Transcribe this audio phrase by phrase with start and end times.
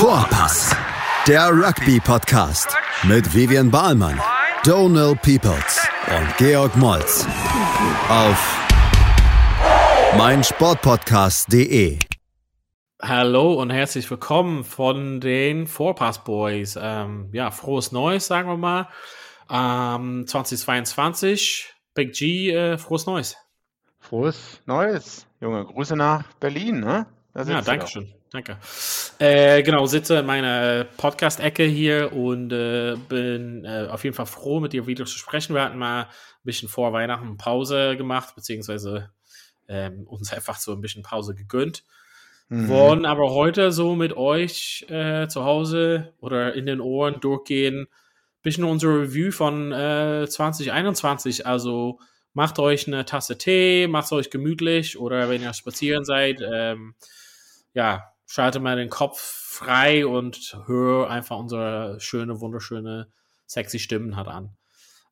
[0.00, 0.74] Vorpass,
[1.28, 4.18] der Rugby-Podcast mit Vivian Bahlmann,
[4.64, 7.26] Donal Peoples und Georg Moltz
[8.08, 8.66] auf
[10.16, 11.98] meinsportpodcast.de.
[13.02, 16.78] Hallo und herzlich willkommen von den Vorpass Boys.
[16.80, 18.88] Ähm, ja, frohes Neues, sagen wir mal.
[19.50, 21.74] Ähm, 2022.
[21.92, 23.36] Big G, äh, frohes Neues.
[23.98, 25.66] Frohes Neues, Junge.
[25.66, 27.04] Grüße nach Berlin, ne?
[27.34, 28.14] Ja, danke schön.
[28.32, 28.58] Danke.
[29.18, 34.60] Äh, genau, sitze in meiner Podcast-Ecke hier und äh, bin äh, auf jeden Fall froh,
[34.60, 35.54] mit dir wieder zu sprechen.
[35.54, 36.08] Wir hatten mal ein
[36.44, 39.10] bisschen vor Weihnachten Pause gemacht, beziehungsweise
[39.66, 41.82] ähm, uns einfach so ein bisschen Pause gegönnt.
[42.48, 42.68] Mhm.
[42.68, 47.88] Wollen aber heute so mit euch äh, zu Hause oder in den Ohren durchgehen,
[48.42, 51.40] bisschen unsere Review von 2021.
[51.40, 51.98] Äh, also
[52.32, 56.94] macht euch eine Tasse Tee, macht es euch gemütlich oder wenn ihr spazieren seid, ähm,
[57.74, 63.08] ja, schalte mal den Kopf frei und hör einfach unsere schöne, wunderschöne,
[63.46, 64.56] sexy Stimmen hat an.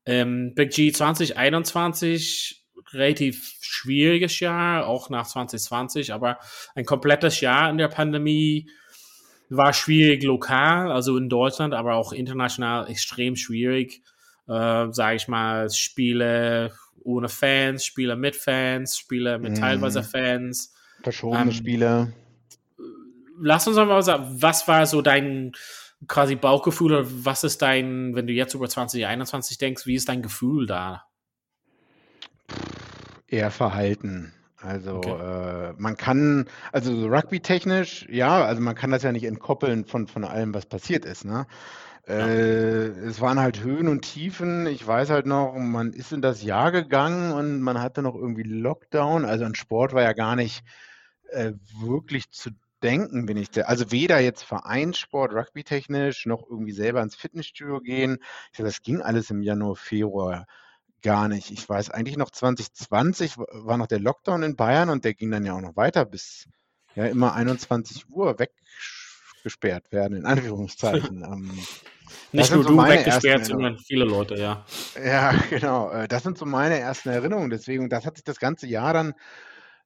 [0.07, 6.39] Ähm, Big G 2021, relativ schwieriges Jahr, auch nach 2020, aber
[6.77, 8.71] ein komplettes Jahr in der Pandemie
[9.49, 14.01] war schwierig lokal, also in Deutschland, aber auch international extrem schwierig.
[14.47, 19.57] Äh, sage ich mal, Spiele ohne Fans, Spiele mit Fans, Spiele mit mm.
[19.57, 20.73] teilweise Fans.
[21.03, 22.13] Verschobene ähm, Spiele
[23.41, 25.53] lass uns mal sagen, was war so dein
[26.07, 30.23] quasi Bauchgefühl oder was ist dein, wenn du jetzt über 2021 denkst, wie ist dein
[30.23, 31.05] Gefühl da?
[33.27, 34.33] Eher Verhalten.
[34.61, 35.11] Also okay.
[35.11, 40.09] äh, man kann, also so rugby-technisch, ja, also man kann das ja nicht entkoppeln von,
[40.09, 41.25] von allem, was passiert ist.
[41.25, 41.47] Ne?
[42.09, 44.67] Äh, es waren halt Höhen und Tiefen.
[44.67, 48.45] Ich weiß halt noch, man ist in das Jahr gegangen und man hatte noch irgendwie
[48.45, 49.25] Lockdown.
[49.25, 50.65] Also ein Sport war ja gar nicht
[51.31, 52.51] äh, wirklich zu
[52.83, 53.69] denken bin ich der.
[53.69, 58.19] Also weder jetzt Vereinssport, Rugby-technisch, noch irgendwie selber ins Fitnessstudio gehen.
[58.53, 60.47] Ich sage, das ging alles im Januar, Februar
[61.03, 61.51] gar nicht.
[61.51, 65.45] Ich weiß eigentlich noch 2020 war noch der Lockdown in Bayern und der ging dann
[65.45, 66.49] ja auch noch weiter bis
[66.95, 71.23] ja immer 21 Uhr weggesperrt werden, in Anführungszeichen.
[71.25, 71.59] ähm,
[72.33, 74.65] nicht nur so du weggesperrt, sondern viele Leute, ja.
[75.03, 75.91] Ja, genau.
[75.91, 77.51] Äh, das sind so meine ersten Erinnerungen.
[77.51, 79.15] Deswegen, das hat sich das ganze Jahr dann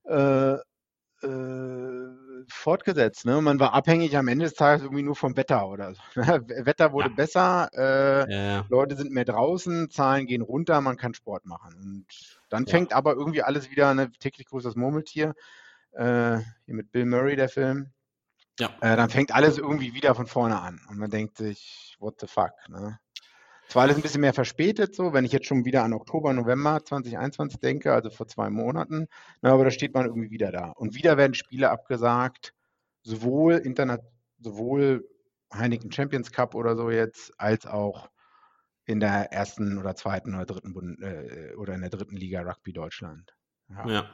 [0.05, 0.55] äh,
[1.25, 3.25] äh, fortgesetzt.
[3.25, 3.41] Ne?
[3.41, 6.01] Man war abhängig am Ende des Tages irgendwie nur vom Wetter oder so.
[6.15, 6.43] Ne?
[6.65, 7.15] Wetter wurde ja.
[7.15, 8.67] besser, äh, ja.
[8.69, 11.75] Leute sind mehr draußen, Zahlen gehen runter, man kann Sport machen.
[11.83, 12.07] Und
[12.49, 12.97] dann fängt ja.
[12.97, 15.35] aber irgendwie alles wieder, ne, täglich größtes Murmeltier,
[15.93, 17.93] äh, hier mit Bill Murray, der Film.
[18.59, 18.71] Ja.
[18.81, 20.81] Äh, dann fängt alles irgendwie wieder von vorne an.
[20.89, 22.99] Und man denkt sich, what the fuck, ne?
[23.73, 26.85] Zwar alles ein bisschen mehr verspätet, so, wenn ich jetzt schon wieder an Oktober, November
[26.85, 29.07] 2021 denke, also vor zwei Monaten,
[29.41, 30.73] na, aber da steht man irgendwie wieder da.
[30.73, 32.53] Und wieder werden Spiele abgesagt,
[33.01, 34.03] sowohl Internet,
[34.41, 35.09] sowohl
[35.55, 38.11] Heineken Champions Cup oder so jetzt, als auch
[38.85, 42.75] in der ersten oder zweiten oder dritten Bund, äh, oder in der dritten Liga Rugby
[42.75, 43.35] Deutschland.
[43.71, 43.89] Ja.
[43.89, 44.11] ja.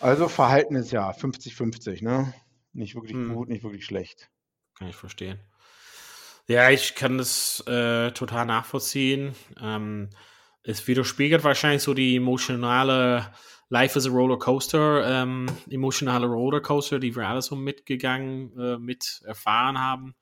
[0.00, 2.34] Also Verhalten ist ja 50-50, ne?
[2.72, 3.32] Nicht wirklich hm.
[3.32, 4.28] gut, nicht wirklich schlecht.
[4.76, 5.38] Kann ich verstehen.
[6.46, 9.34] Ja, ich kann das äh, total nachvollziehen.
[9.60, 10.10] Ähm,
[10.62, 13.32] es widerspiegelt wahrscheinlich so die emotionale
[13.70, 19.78] Life is a Rollercoaster, ähm, emotionale Rollercoaster, die wir alle so mitgegangen, äh, mit erfahren
[19.78, 20.14] haben.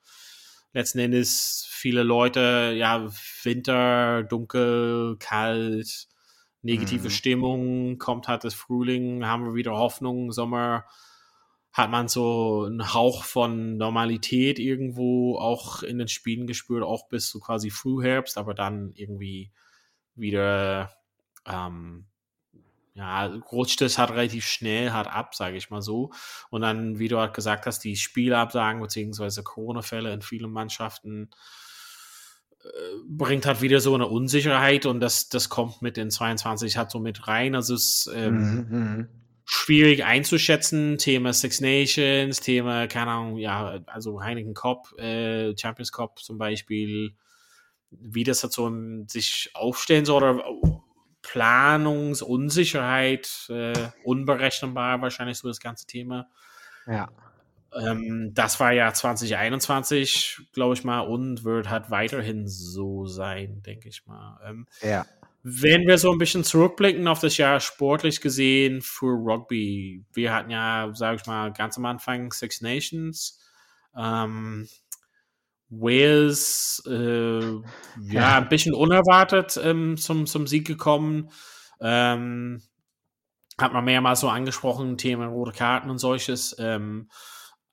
[0.71, 3.07] Letzten Endes viele Leute, ja,
[3.43, 6.07] Winter, dunkel, kalt,
[6.61, 7.11] negative mhm.
[7.11, 10.85] Stimmung, kommt halt das Frühling, haben wir wieder Hoffnung, Sommer,
[11.73, 17.29] hat man so einen Hauch von Normalität irgendwo auch in den Spielen gespürt, auch bis
[17.29, 19.51] zu quasi Frühherbst, aber dann irgendwie
[20.13, 20.91] wieder,
[21.47, 22.05] ähm,
[22.93, 26.11] ja, rutscht es halt relativ schnell halt ab, sage ich mal so.
[26.51, 31.31] Und dann, wie du halt gesagt hast, die Spielabsagen beziehungsweise Corona-Fälle in vielen Mannschaften
[32.63, 32.67] äh,
[33.07, 36.99] bringt halt wieder so eine Unsicherheit und das, das kommt mit den 22 halt so
[36.99, 37.55] mit rein.
[37.55, 39.22] Also es ähm, mhm, mhm
[39.53, 40.97] schwierig einzuschätzen.
[40.97, 47.13] Thema Six Nations, Thema, keine Ahnung, ja, also Heineken Cup, äh, Champions Cup zum Beispiel,
[47.91, 48.71] wie das halt so
[49.07, 50.43] sich aufstellen soll oder
[51.21, 56.27] Planungsunsicherheit, äh, unberechenbar wahrscheinlich so das ganze Thema.
[56.87, 57.09] Ja.
[57.75, 63.89] Ähm, das war ja 2021, glaube ich mal, und wird halt weiterhin so sein, denke
[63.89, 64.39] ich mal.
[64.43, 65.05] Ähm, ja.
[65.43, 70.49] Wenn wir so ein bisschen zurückblicken auf das Jahr sportlich gesehen für Rugby, wir hatten
[70.49, 73.41] ja, sage ich mal, ganz am Anfang Six Nations,
[73.97, 74.69] ähm,
[75.69, 77.59] Wales, äh,
[78.09, 81.29] ja, ein bisschen unerwartet ähm, zum, zum Sieg gekommen.
[81.81, 82.61] Ähm,
[83.57, 86.55] hat man mehrmals so angesprochen, Thema rote Karten und solches.
[86.57, 87.09] Ähm,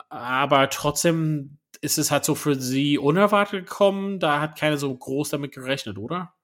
[0.08, 4.18] aber trotzdem ist es halt so für sie unerwartet gekommen.
[4.18, 6.34] Da hat keiner so groß damit gerechnet, oder?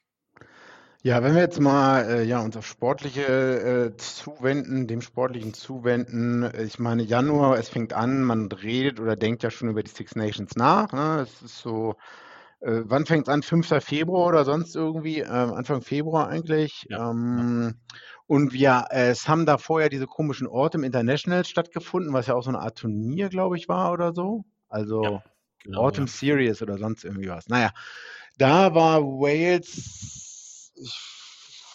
[1.07, 6.51] Ja, wenn wir jetzt mal äh, ja, uns auf Sportliche äh, zuwenden, dem Sportlichen zuwenden,
[6.59, 10.17] ich meine, Januar, es fängt an, man redet oder denkt ja schon über die Six
[10.17, 10.91] Nations nach.
[10.91, 11.21] Ne?
[11.23, 11.95] Es ist so,
[12.59, 13.45] äh, wann fängt es an?
[13.45, 13.85] 5.
[13.85, 15.21] Februar oder sonst irgendwie?
[15.21, 16.89] Ähm, Anfang Februar eigentlich.
[16.91, 17.97] Ja, ähm, ja.
[18.27, 22.43] Und wir, es haben da vorher diese komischen Orte im International stattgefunden, was ja auch
[22.43, 24.45] so eine Art Turnier, glaube ich, war oder so.
[24.69, 25.23] Also ja,
[25.63, 27.47] genau, Autumn Series oder sonst irgendwie was.
[27.47, 27.71] Naja,
[28.39, 30.26] da war Wales
[30.77, 31.27] ich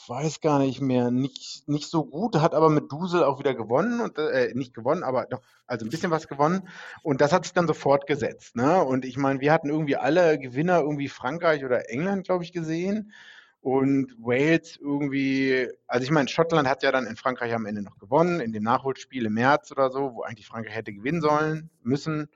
[0.08, 4.02] weiß gar nicht mehr, nicht, nicht so gut, hat aber mit Dusel auch wieder gewonnen
[4.02, 6.68] und äh, nicht gewonnen, aber doch, also ein bisschen was gewonnen.
[7.04, 8.56] Und das hat sich dann so fortgesetzt.
[8.56, 8.84] Ne?
[8.84, 13.14] Und ich meine, wir hatten irgendwie alle Gewinner, irgendwie Frankreich oder England, glaube ich, gesehen.
[13.62, 18.00] Und Wales irgendwie, also ich meine, Schottland hat ja dann in Frankreich am Ende noch
[18.00, 22.28] gewonnen, in dem Nachholspiel im März oder so, wo eigentlich Frankreich hätte gewinnen sollen, müssen.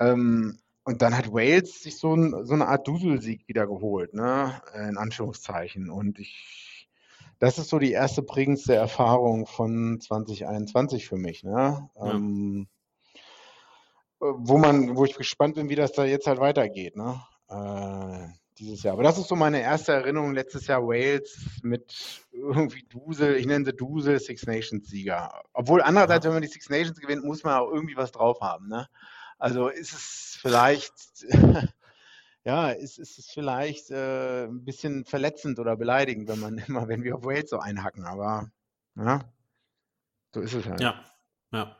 [0.00, 4.60] Ähm, und dann hat Wales sich so, ein, so eine Art Duselsieg wieder geholt, ne?
[4.74, 5.90] in Anführungszeichen.
[5.90, 6.88] Und ich,
[7.38, 11.44] das ist so die erste prägendste Erfahrung von 2021 für mich.
[11.44, 11.88] Ne?
[11.96, 12.10] Ja.
[12.10, 12.68] Ähm,
[14.20, 17.22] wo man, wo ich gespannt bin, wie das da jetzt halt weitergeht, ne?
[17.48, 18.28] Äh,
[18.58, 18.92] dieses Jahr.
[18.92, 23.64] Aber das ist so meine erste Erinnerung letztes Jahr Wales mit irgendwie Dusel, ich nenne
[23.64, 25.42] sie Dusel Six Nations Sieger.
[25.54, 26.30] Obwohl andererseits, ja.
[26.30, 28.86] wenn man die Six Nations gewinnt, muss man auch irgendwie was drauf haben, ne?
[29.40, 30.92] Also ist es vielleicht,
[32.44, 37.02] ja, ist, ist es vielleicht äh, ein bisschen verletzend oder beleidigend, wenn man immer, wenn
[37.02, 38.50] wir auf Wales so einhacken, aber
[38.96, 39.24] ja,
[40.34, 40.80] so ist es halt.
[40.80, 41.04] Ja,
[41.52, 41.76] ja.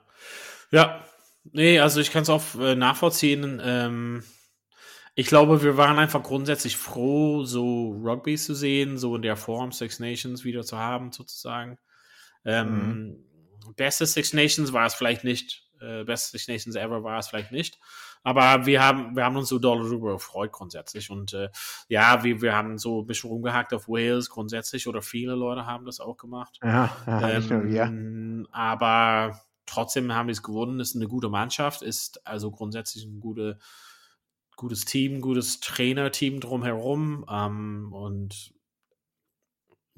[0.73, 1.05] Ja,
[1.45, 3.61] nee, also ich kann es auch äh, nachvollziehen.
[3.63, 4.25] Ähm,
[5.15, 9.73] ich glaube, wir waren einfach grundsätzlich froh, so Rugby zu sehen, so in der Form
[9.73, 11.79] Six Nations wieder zu haben, sozusagen.
[12.45, 13.25] Ähm,
[13.67, 13.75] mhm.
[13.77, 17.53] Beste Six Nations war es vielleicht nicht, äh, Best Six Nations ever war es vielleicht
[17.53, 17.79] nicht.
[18.23, 21.11] Aber wir haben, wir haben uns so doll darüber gefreut grundsätzlich.
[21.11, 21.49] Und äh,
[21.89, 25.87] ja, wir, wir haben so ein bisschen rumgehackt auf Wales grundsätzlich oder viele Leute haben
[25.87, 26.59] das auch gemacht.
[26.63, 28.49] Ja, ja, ähm, ja.
[28.53, 30.81] Aber trotzdem haben wir es gewonnen.
[30.81, 33.59] Ist eine gute Mannschaft, ist also grundsätzlich ein gute,
[34.57, 37.25] gutes Team, gutes Trainerteam drumherum.
[37.31, 38.53] Ähm, und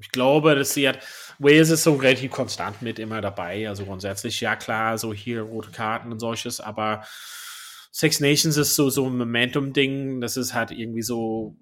[0.03, 0.99] ich glaube, dass sie hat,
[1.39, 3.69] Wales ist so relativ konstant mit immer dabei.
[3.69, 7.05] Also grundsätzlich, ja klar, so hier rote Karten und solches, aber
[7.91, 10.19] Six Nations ist so, so ein Momentum-Ding.
[10.19, 11.55] Das ist halt irgendwie so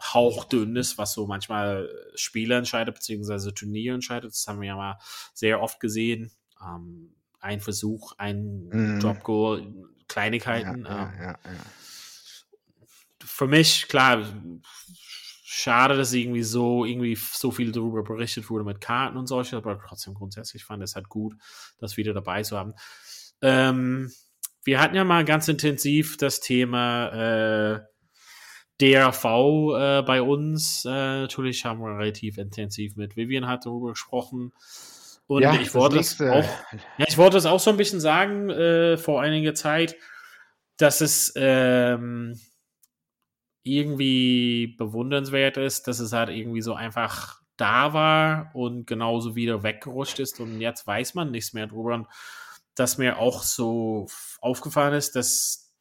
[0.00, 4.30] hauchdünnes, was so manchmal Spiele entscheidet, beziehungsweise Turniere entscheidet.
[4.30, 4.98] Das haben wir ja mal
[5.34, 6.30] sehr oft gesehen.
[6.62, 9.00] Ähm, ein Versuch, ein mm.
[9.00, 9.74] Drop-Goal,
[10.06, 10.84] Kleinigkeiten.
[10.84, 11.38] Ja, ähm, ja, ja,
[13.24, 14.24] für mich, klar,
[15.58, 19.78] schade, dass irgendwie so, irgendwie so viel darüber berichtet wurde mit Karten und solche, aber
[19.78, 21.34] trotzdem grundsätzlich fand es halt gut,
[21.78, 22.74] das wieder dabei zu haben.
[23.42, 24.12] Ähm,
[24.64, 27.80] wir hatten ja mal ganz intensiv das Thema äh,
[28.80, 30.84] DRV äh, bei uns.
[30.84, 30.90] Äh,
[31.22, 34.52] natürlich haben wir relativ intensiv mit Vivian hat darüber gesprochen.
[35.26, 36.48] Und ja, ich wollte es auch,
[36.98, 39.96] ja, ich wollte es auch so ein bisschen sagen äh, vor einiger Zeit,
[40.76, 42.38] dass es ähm,
[43.62, 50.20] irgendwie bewundernswert ist, dass es halt irgendwie so einfach da war und genauso wieder weggerutscht
[50.20, 51.94] ist und jetzt weiß man nichts mehr drüber.
[51.94, 52.06] Und
[52.74, 54.06] dass mir auch so
[54.40, 55.74] aufgefallen ist, dass,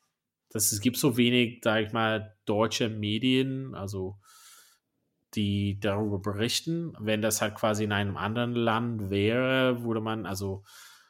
[0.50, 4.18] dass es gibt so wenig, sag ich mal, deutsche Medien, also
[5.36, 6.94] die darüber berichten.
[7.00, 10.64] Wenn das halt quasi in einem anderen Land wäre, würde man also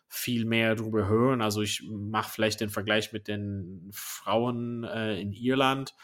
[0.10, 1.42] viel mehr darüber hören.
[1.42, 5.96] Also ich mache vielleicht den Vergleich mit den Frauen äh, in Irland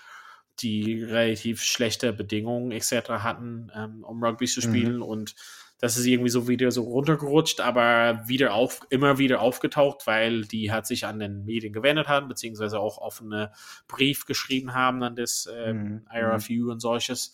[0.60, 3.10] die relativ schlechte Bedingungen etc.
[3.10, 4.63] hatten, ähm, um Rugby zu mhm.
[4.63, 4.95] spielen.
[4.98, 5.03] Mhm.
[5.03, 5.36] Und
[5.79, 10.72] das ist irgendwie so wieder so runtergerutscht, aber wieder auf, immer wieder aufgetaucht, weil die
[10.72, 13.51] hat sich an den Medien gewendet haben, beziehungsweise auch offene
[13.88, 16.07] Brief geschrieben haben an das ähm, mhm.
[16.13, 17.33] IRFU und solches.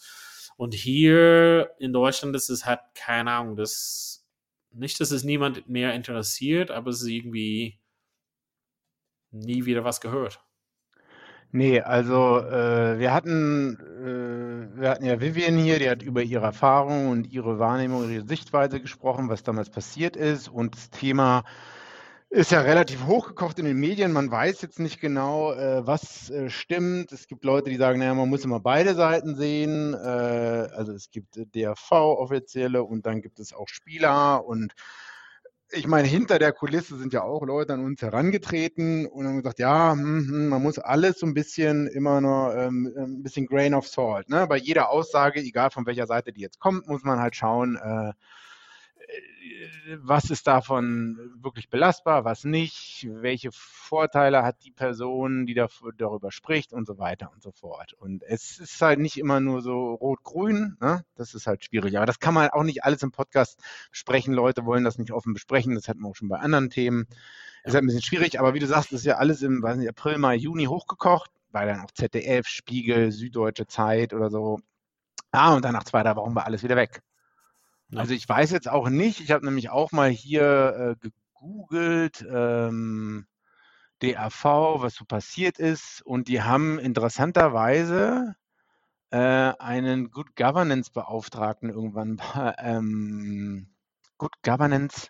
[0.57, 4.25] Und hier in Deutschland ist es halt, keine Ahnung, das
[4.71, 7.79] nicht, dass es niemand mehr interessiert, aber es ist irgendwie
[9.31, 10.41] nie wieder was gehört.
[11.51, 16.45] Nee, also, äh, wir hatten äh, wir hatten ja Vivian hier, die hat über ihre
[16.45, 20.47] Erfahrungen und ihre Wahrnehmung, ihre Sichtweise gesprochen, was damals passiert ist.
[20.47, 21.43] Und das Thema
[22.29, 24.11] ist ja relativ hochgekocht in den Medien.
[24.11, 27.11] Man weiß jetzt nicht genau, äh, was äh, stimmt.
[27.11, 29.95] Es gibt Leute, die sagen, naja, man muss immer beide Seiten sehen.
[29.95, 34.73] Äh, also es gibt DRV-Offizielle und dann gibt es auch Spieler und
[35.71, 39.59] ich meine, hinter der Kulisse sind ja auch Leute an uns herangetreten und haben gesagt,
[39.59, 43.73] ja, hm, hm, man muss alles so ein bisschen immer nur ähm, ein bisschen Grain
[43.73, 44.29] of Salt.
[44.29, 44.47] Ne?
[44.47, 48.13] Bei jeder Aussage, egal von welcher Seite die jetzt kommt, muss man halt schauen, äh,
[50.01, 56.73] was ist davon wirklich belastbar, was nicht, welche Vorteile hat die Person, die darüber spricht
[56.73, 57.93] und so weiter und so fort.
[57.93, 61.05] Und es ist halt nicht immer nur so rot-grün, ne?
[61.15, 61.97] das ist halt schwierig.
[61.97, 63.59] Aber das kann man auch nicht alles im Podcast
[63.91, 64.33] besprechen.
[64.33, 67.07] Leute wollen das nicht offen besprechen, das hatten wir auch schon bei anderen Themen.
[67.63, 69.89] Ist halt ein bisschen schwierig, aber wie du sagst, ist ja alles im weiß nicht,
[69.89, 74.59] April, Mai, Juni hochgekocht, weil dann auch ZDF, Spiegel, Süddeutsche Zeit oder so.
[75.31, 77.01] Ah, und dann nach zwei, drei Wochen war alles wieder weg.
[77.95, 83.25] Also ich weiß jetzt auch nicht, ich habe nämlich auch mal hier äh, gegoogelt, ähm,
[83.99, 88.35] DAV, was so passiert ist, und die haben interessanterweise
[89.11, 92.21] äh, einen Good Governance Beauftragten irgendwann,
[92.59, 93.69] ähm,
[94.17, 95.09] Good Governance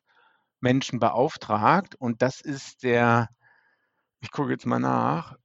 [0.62, 3.30] Menschen beauftragt, und das ist der,
[4.22, 5.36] ich gucke jetzt mal nach,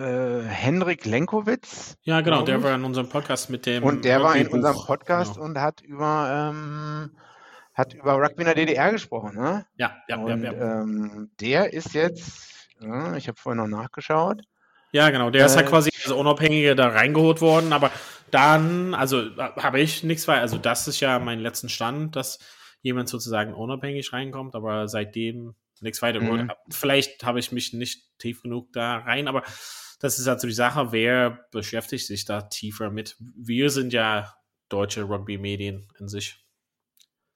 [0.00, 1.96] äh, Henrik Lenkowitz.
[2.02, 3.84] Ja, genau, der war in unserem Podcast mit dem.
[3.84, 5.46] Und der war in unserem Podcast genau.
[5.46, 7.10] und hat über, ähm,
[7.74, 9.34] hat über Rugby in der DDR gesprochen.
[9.34, 9.66] Ne?
[9.76, 10.52] Ja, ja, und, ja.
[10.52, 10.80] ja.
[10.80, 14.42] Ähm, der ist jetzt, ja, ich habe vorhin noch nachgeschaut.
[14.92, 17.92] Ja, genau, der ist ja äh, quasi als Unabhängige da reingeholt worden, aber
[18.30, 22.38] dann, also habe ich nichts weiter, also das ist ja mein letzten Stand, dass
[22.82, 26.20] jemand sozusagen unabhängig reinkommt, aber seitdem nichts weiter.
[26.20, 26.50] Mhm.
[26.70, 29.44] Vielleicht habe ich mich nicht tief genug da rein, aber
[30.00, 33.16] das ist also die Sache, wer beschäftigt sich da tiefer mit?
[33.36, 34.34] Wir sind ja
[34.70, 36.44] deutsche Rugby-Medien in sich.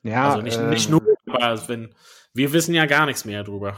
[0.03, 1.95] Ja, also nicht, ähm, nicht nur, aber wenn,
[2.33, 3.77] wir wissen ja gar nichts mehr drüber.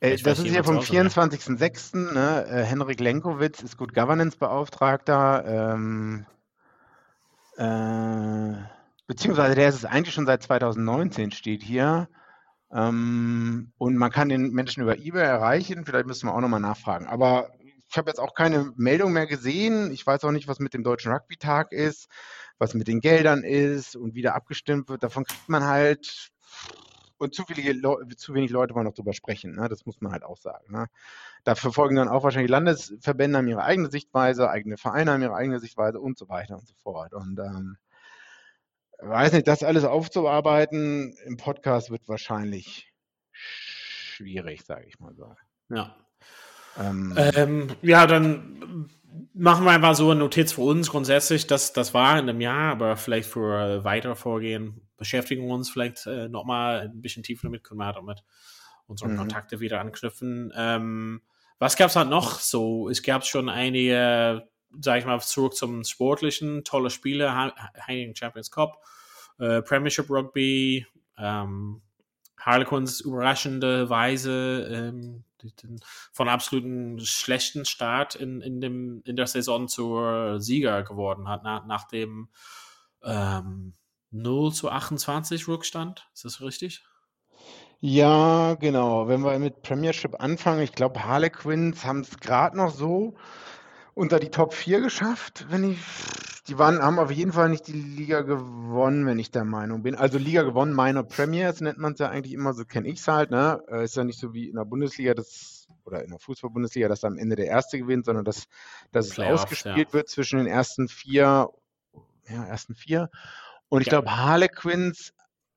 [0.00, 2.12] Äh, das ist ja vom 24.06.
[2.12, 2.46] Ne?
[2.46, 5.44] Äh, Henrik Lenkowitz ist Good Governance-Beauftragter.
[5.46, 6.26] Ähm,
[7.56, 8.62] äh,
[9.06, 12.10] beziehungsweise der ist es eigentlich schon seit 2019, steht hier.
[12.70, 15.86] Ähm, und man kann den Menschen über eBay erreichen.
[15.86, 17.06] Vielleicht müssen wir auch nochmal nachfragen.
[17.06, 17.50] Aber
[17.88, 19.90] ich habe jetzt auch keine Meldung mehr gesehen.
[19.92, 22.08] Ich weiß auch nicht, was mit dem Deutschen Rugby-Tag ist,
[22.58, 25.02] was mit den Geldern ist und wie da abgestimmt wird.
[25.02, 26.32] Davon kriegt man halt
[27.18, 29.54] und zu, zu wenig Leute wollen noch drüber sprechen.
[29.54, 29.68] Ne?
[29.68, 30.70] Das muss man halt auch sagen.
[30.70, 30.86] Ne?
[31.44, 35.58] Da verfolgen dann auch wahrscheinlich Landesverbände haben ihre eigene Sichtweise, eigene Vereine haben ihre eigene
[35.58, 37.14] Sichtweise und so weiter und so fort.
[37.14, 37.78] Und ähm,
[38.98, 42.92] weiß nicht, das alles aufzuarbeiten im Podcast wird wahrscheinlich
[43.32, 45.34] schwierig, sage ich mal so.
[45.68, 45.96] Ja,
[46.78, 48.88] ähm, ähm, ja, dann
[49.34, 51.46] machen wir einfach so eine Notiz für uns grundsätzlich.
[51.46, 56.06] dass das war in einem Jahr, aber vielleicht für weitere Vorgehen beschäftigen wir uns vielleicht
[56.06, 58.22] äh, nochmal ein bisschen tiefer damit, können wir halt auch mit
[58.86, 59.18] unseren mhm.
[59.18, 60.52] Kontakte wieder anknüpfen.
[60.56, 61.20] Ähm,
[61.58, 62.88] was gab es halt noch so?
[62.88, 64.48] Es gab schon einige,
[64.80, 67.34] sag ich mal, zurück zum Sportlichen, tolle Spiele,
[67.86, 68.82] Heineken Champions Cup,
[69.38, 70.86] äh, Premiership Rugby,
[71.18, 71.82] ähm,
[72.38, 75.24] Harlequins überraschende Weise ähm,
[76.12, 81.66] von absoluten schlechten Start in, in, dem, in der Saison zur Sieger geworden hat, nach,
[81.66, 82.28] nach dem
[83.02, 83.74] ähm,
[84.10, 86.08] 0 zu 28 Rückstand.
[86.14, 86.84] Ist das richtig?
[87.80, 89.06] Ja, genau.
[89.08, 93.16] Wenn wir mit Premiership anfangen, ich glaube, Harlequins haben es gerade noch so
[93.96, 95.78] unter die Top 4 geschafft, wenn ich
[96.48, 99.96] die waren, haben auf jeden Fall nicht die Liga gewonnen, wenn ich der Meinung bin.
[99.96, 103.08] Also Liga gewonnen, Minor Premiers nennt man es ja eigentlich immer, so kenne ich es
[103.08, 103.32] halt.
[103.32, 103.60] Ne?
[103.68, 107.02] Äh, ist ja nicht so wie in der Bundesliga, das, oder in der Fußball-Bundesliga, dass
[107.02, 108.44] am Ende der Erste gewinnt, sondern dass,
[108.92, 109.92] dass es ausgespielt ja.
[109.92, 111.48] wird zwischen den ersten vier,
[112.28, 113.10] ja, ersten vier.
[113.68, 113.92] Und ich ja.
[113.92, 115.14] glaube, Harlequins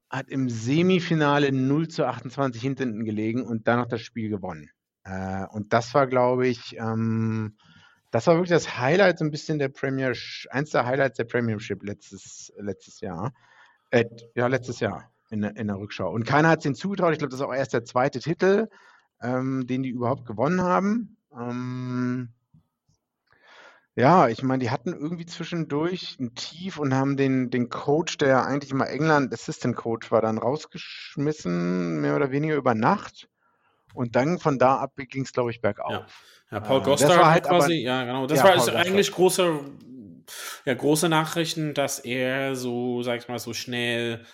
[0.09, 4.71] hat im Semifinale 0 zu 28 hinten gelegen und dann noch das Spiel gewonnen.
[5.03, 7.57] Äh, und das war, glaube ich, ähm,
[8.11, 10.13] das war wirklich das Highlight so ein bisschen der Premier,
[10.49, 13.33] eins der Highlights der Premiership letztes, letztes Jahr.
[13.91, 16.11] Äh, ja, letztes Jahr in, in der Rückschau.
[16.11, 17.13] Und keiner hat es ihnen zugetraut.
[17.13, 18.67] Ich glaube, das ist auch erst der zweite Titel,
[19.21, 21.17] ähm, den die überhaupt gewonnen haben.
[21.37, 22.29] Ähm,
[23.95, 28.45] ja, ich meine, die hatten irgendwie zwischendurch ein Tief und haben den, den Coach, der
[28.45, 33.29] eigentlich immer England Assistant Coach war, dann rausgeschmissen, mehr oder weniger über Nacht.
[33.93, 35.91] Und dann von da ab ging es, glaube ich, bergauf.
[35.91, 36.05] Ja.
[36.51, 38.27] Ja, Paul Goster war halt quasi, aber, ja, genau.
[38.27, 39.59] Das ja, war Paul eigentlich große,
[40.65, 44.25] ja, große Nachrichten, dass er so, sag ich mal, so schnell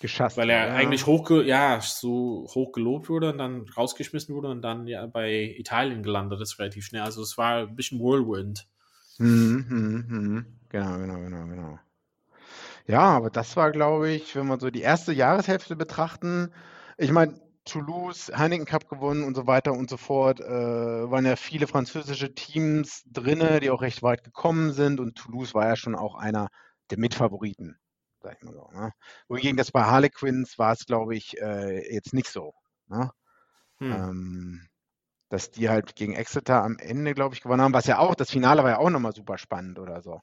[0.00, 0.74] geschafft weil er ja.
[0.74, 5.54] eigentlich hoch, ja, so hoch gelobt wurde und dann rausgeschmissen wurde und dann ja bei
[5.58, 7.02] Italien gelandet ist relativ schnell.
[7.02, 8.66] Also es war ein bisschen Whirlwind.
[9.18, 10.46] Mhm, mhm, mhm.
[10.68, 11.78] Genau, genau, genau, genau.
[12.86, 16.52] Ja, aber das war, glaube ich, wenn wir so die erste Jahreshälfte betrachten,
[16.96, 17.34] ich meine,
[17.68, 20.40] Toulouse, Heineken Cup gewonnen und so weiter und so fort.
[20.40, 25.54] Äh, waren ja viele französische Teams drin, die auch recht weit gekommen sind und Toulouse
[25.54, 26.48] war ja schon auch einer
[26.90, 27.78] der Mitfavoriten,
[28.20, 28.70] sag ich mal so.
[28.72, 28.92] Ne?
[29.28, 32.54] Wohingegen das bei Harlequins war es, glaube ich, äh, jetzt nicht so.
[32.88, 33.10] Ne?
[33.78, 33.92] Hm.
[33.92, 34.68] Ähm,
[35.28, 38.30] dass die halt gegen Exeter am Ende, glaube ich, gewonnen haben, was ja auch, das
[38.30, 40.20] Finale war ja auch nochmal super spannend oder so.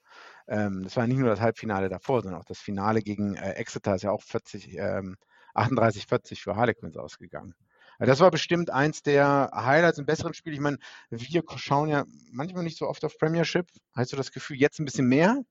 [0.47, 3.95] Ähm, das war nicht nur das Halbfinale davor, sondern auch das Finale gegen äh, Exeter
[3.95, 5.15] ist ja auch 40, ähm,
[5.55, 7.55] 38-40 für Harlequins ausgegangen.
[7.97, 10.55] Also das war bestimmt eins der Highlights und besseren Spiele.
[10.55, 10.77] Ich meine,
[11.09, 13.67] wir schauen ja manchmal nicht so oft auf Premiership.
[13.93, 15.41] Hast du das Gefühl, jetzt ein bisschen mehr,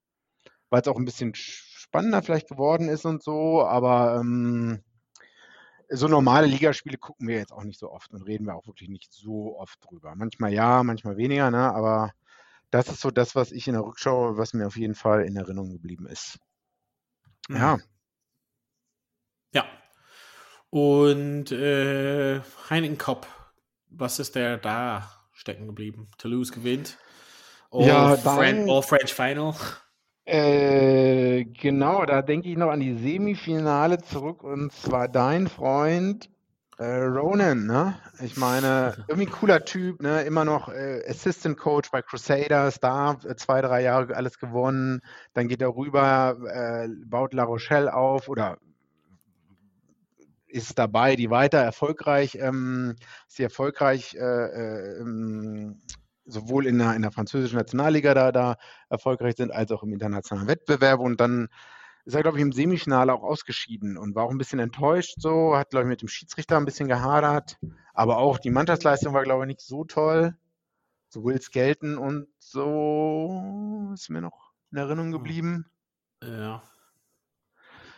[0.68, 4.82] weil es auch ein bisschen spannender vielleicht geworden ist und so, aber ähm,
[5.88, 8.88] so normale Ligaspiele gucken wir jetzt auch nicht so oft und reden wir auch wirklich
[8.88, 10.14] nicht so oft drüber.
[10.14, 11.72] Manchmal ja, manchmal weniger, ne?
[11.74, 12.12] aber
[12.70, 15.36] das ist so das, was ich in der Rückschau, was mir auf jeden Fall in
[15.36, 16.38] Erinnerung geblieben ist.
[17.48, 17.56] Mhm.
[17.56, 17.78] Ja.
[19.52, 19.83] Ja.
[20.74, 23.28] Und äh, Heineken Cup,
[23.90, 26.08] was ist der da stecken geblieben?
[26.18, 26.98] Toulouse gewinnt.
[27.70, 29.54] All, ja, Fran All French Final.
[30.24, 36.28] Äh, genau, da denke ich noch an die Semifinale zurück und zwar dein Freund
[36.78, 37.94] äh, Ronan, ne?
[38.20, 40.22] Ich meine, irgendwie cooler Typ, ne?
[40.22, 45.02] Immer noch äh, Assistant Coach bei Crusaders, da äh, zwei, drei Jahre alles gewonnen.
[45.34, 48.58] Dann geht er rüber, äh, baut La Rochelle auf oder
[50.54, 52.94] ist dabei, die weiter erfolgreich, ähm,
[53.28, 55.80] ist die erfolgreich äh, ähm,
[56.24, 58.56] sowohl in der, in der französischen Nationalliga da, da
[58.88, 61.00] erfolgreich sind, als auch im internationalen Wettbewerb.
[61.00, 61.48] Und dann
[62.04, 65.56] ist er, glaube ich, im Semifinale auch ausgeschieden und war auch ein bisschen enttäuscht so,
[65.56, 67.58] hat, glaube ich, mit dem Schiedsrichter ein bisschen gehadert.
[67.92, 70.36] Aber auch die Mannschaftsleistung war, glaube ich, nicht so toll.
[71.08, 75.18] So Wills gelten und so ist mir noch in Erinnerung hm.
[75.18, 75.66] geblieben.
[76.22, 76.62] Ja.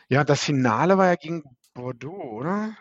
[0.09, 2.75] Ja, das Finale war ja gegen Bordeaux, oder?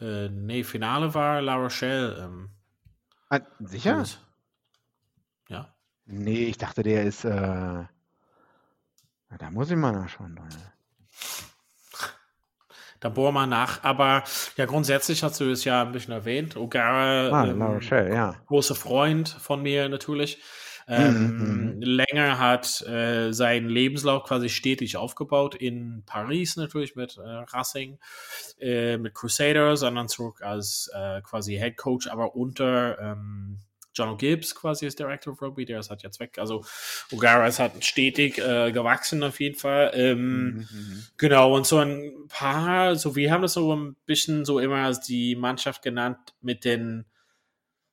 [0.00, 2.16] Äh, nee, Finale war La Rochelle.
[2.24, 2.50] Ähm.
[3.28, 4.04] Ah, sicher?
[5.48, 5.74] Ja.
[6.06, 7.24] Nee, ich dachte, der ist.
[7.24, 7.84] Äh,
[9.38, 10.40] da muss ich mal nachschauen.
[13.00, 13.84] Da bohren wir nach.
[13.84, 14.24] Aber
[14.56, 16.56] ja, grundsätzlich hast du es ja ein bisschen erwähnt.
[16.56, 18.34] O'Gara, ah, ähm, Rochelle, ja.
[18.46, 20.40] großer Freund von mir natürlich.
[20.86, 21.82] Ähm, mhm.
[21.82, 27.98] Länger hat äh, seinen Lebenslauf quasi stetig aufgebaut in Paris natürlich mit äh, Racing,
[28.60, 33.58] äh, mit Crusaders, sondern zurück als äh, quasi Head Coach, aber unter ähm,
[33.94, 36.36] John Gibbs quasi als Director of Rugby, der ist halt jetzt weg.
[36.38, 36.64] Also
[37.12, 39.92] O'Gara ist halt stetig äh, gewachsen auf jeden Fall.
[39.94, 41.04] Ähm, mhm, mhm.
[41.16, 45.00] Genau, und so ein paar, so wir haben das so ein bisschen so immer als
[45.00, 47.04] die Mannschaft genannt mit den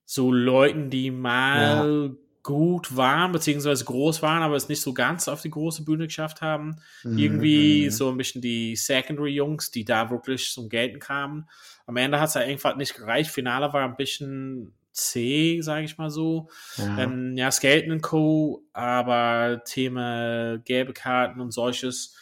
[0.06, 5.28] so Leuten, die mal ja gut waren, beziehungsweise groß waren, aber es nicht so ganz
[5.28, 6.82] auf die große Bühne geschafft haben.
[7.04, 7.18] Mhm.
[7.18, 7.92] Irgendwie mhm.
[7.92, 11.48] so ein bisschen die Secondary-Jungs, die da wirklich zum Gelten kamen.
[11.86, 13.32] Am Ende hat es ja einfach nicht gereicht.
[13.32, 16.50] Finale war ein bisschen C, sage ich mal so.
[16.78, 22.16] Ja, ähm, ja Skaten Co., aber Thema gelbe Karten und solches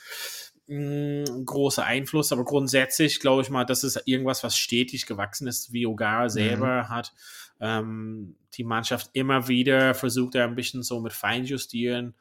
[0.67, 5.47] mh, mm, großer Einfluss, aber grundsätzlich glaube ich mal, das ist irgendwas, was stetig gewachsen
[5.47, 6.89] ist, wie Ogar selber mhm.
[6.89, 7.13] hat
[7.59, 12.15] ähm, die Mannschaft immer wieder versucht, er ein bisschen so mit Feinjustieren,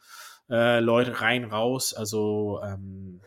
[0.51, 1.95] äh, Leute rein, raus.
[1.95, 3.21] Also, ähm,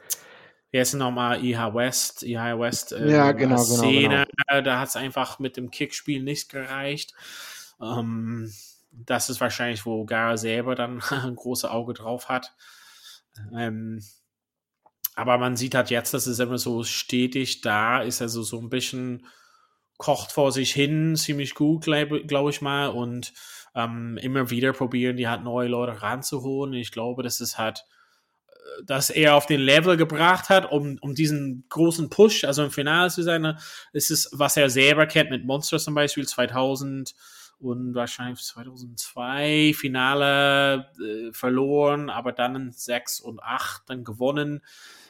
[0.72, 2.24] wer ist nochmal IH West?
[2.24, 4.62] IH West äh, ja, genau, genau, Szene, genau.
[4.62, 7.14] da hat es einfach mit dem Kickspiel nicht gereicht.
[7.82, 8.52] Ähm,
[8.92, 12.54] das ist wahrscheinlich, wo Gara selber dann ein großes Auge drauf hat.
[13.56, 14.02] Ähm,
[15.16, 18.70] aber man sieht halt jetzt, dass es immer so stetig da ist, also so ein
[18.70, 19.26] bisschen
[20.02, 22.88] kocht vor sich hin, ziemlich gut, glaube glaub ich mal.
[22.88, 23.34] Und
[23.76, 26.74] ähm, immer wieder probieren die halt neue Leute ranzuholen.
[26.74, 27.86] Ich glaube, dass es halt
[28.48, 32.72] äh, dass er auf den Level gebracht hat, um, um diesen großen Push, also im
[32.72, 33.60] Finale zu sein, ne,
[33.94, 37.14] ist es, was er selber kennt mit Monster zum Beispiel 2000
[37.60, 44.62] und wahrscheinlich 2002 Finale äh, verloren, aber dann in 6 und 8 dann gewonnen.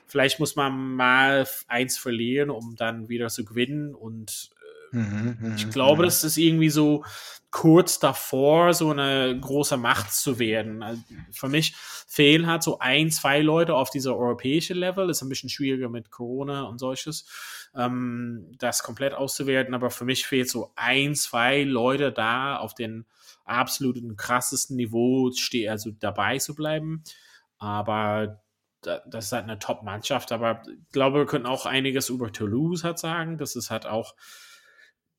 [0.05, 4.49] Vielleicht muss man mal eins verlieren, um dann wieder zu gewinnen und
[4.91, 7.03] Mhm, mhm, ich glaube, das ist irgendwie so
[7.51, 10.81] kurz davor, so eine große Macht zu werden.
[10.83, 11.01] Also
[11.31, 15.09] für mich fehlen halt so ein, zwei Leute auf dieser europäischen Level.
[15.09, 17.25] Ist ein bisschen schwieriger mit Corona und solches,
[17.75, 19.73] ähm, das komplett auszuwerten.
[19.73, 23.05] Aber für mich fehlt so ein, zwei Leute da auf den
[23.43, 25.29] absoluten krassesten Niveau,
[25.67, 27.03] also dabei zu bleiben.
[27.57, 28.41] Aber
[28.81, 30.31] das ist halt eine Top-Mannschaft.
[30.31, 33.37] Aber ich glaube, wir können auch einiges über Toulouse halt sagen.
[33.37, 34.15] Das ist halt auch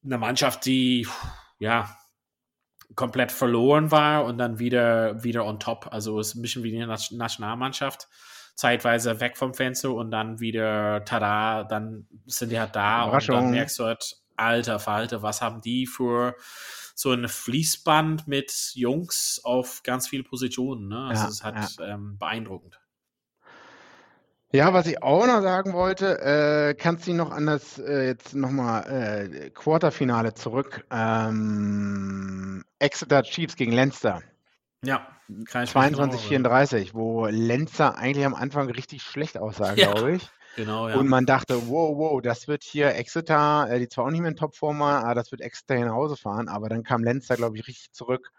[0.05, 1.07] eine Mannschaft, die
[1.59, 1.97] ja
[2.95, 5.89] komplett verloren war und dann wieder, wieder on top.
[5.91, 8.09] Also ist ein bisschen wie eine Nationalmannschaft.
[8.55, 13.51] Zeitweise weg vom Fenster und dann wieder tada, dann sind die halt da und dann
[13.51, 16.35] merkst du halt, alter Falte, was haben die für
[16.95, 20.89] so ein Fließband mit Jungs auf ganz viele Positionen.
[20.89, 21.07] Ne?
[21.09, 21.95] Also ja, es ist halt ja.
[21.95, 22.82] ähm, beeindruckend.
[24.55, 28.35] Ja, was ich auch noch sagen wollte, äh, kannst du noch an das äh, jetzt
[28.35, 30.85] nochmal äh, Quarterfinale zurück?
[30.91, 34.23] Ähm, Exeter Chiefs gegen Leinster.
[34.85, 35.07] Ja,
[35.47, 39.91] kann ich 22, 34, wo Lenzer eigentlich am Anfang richtig schlecht aussah, ja.
[39.91, 40.31] glaube ich.
[40.57, 40.97] Genau, ja.
[40.97, 44.31] Und man dachte, wow, wow, das wird hier Exeter, äh, die zwar auch nicht mehr
[44.31, 46.49] in Topform waren, aber das wird Exeter nach Hause fahren.
[46.49, 48.33] Aber dann kam Lenzer, glaube ich, richtig zurück.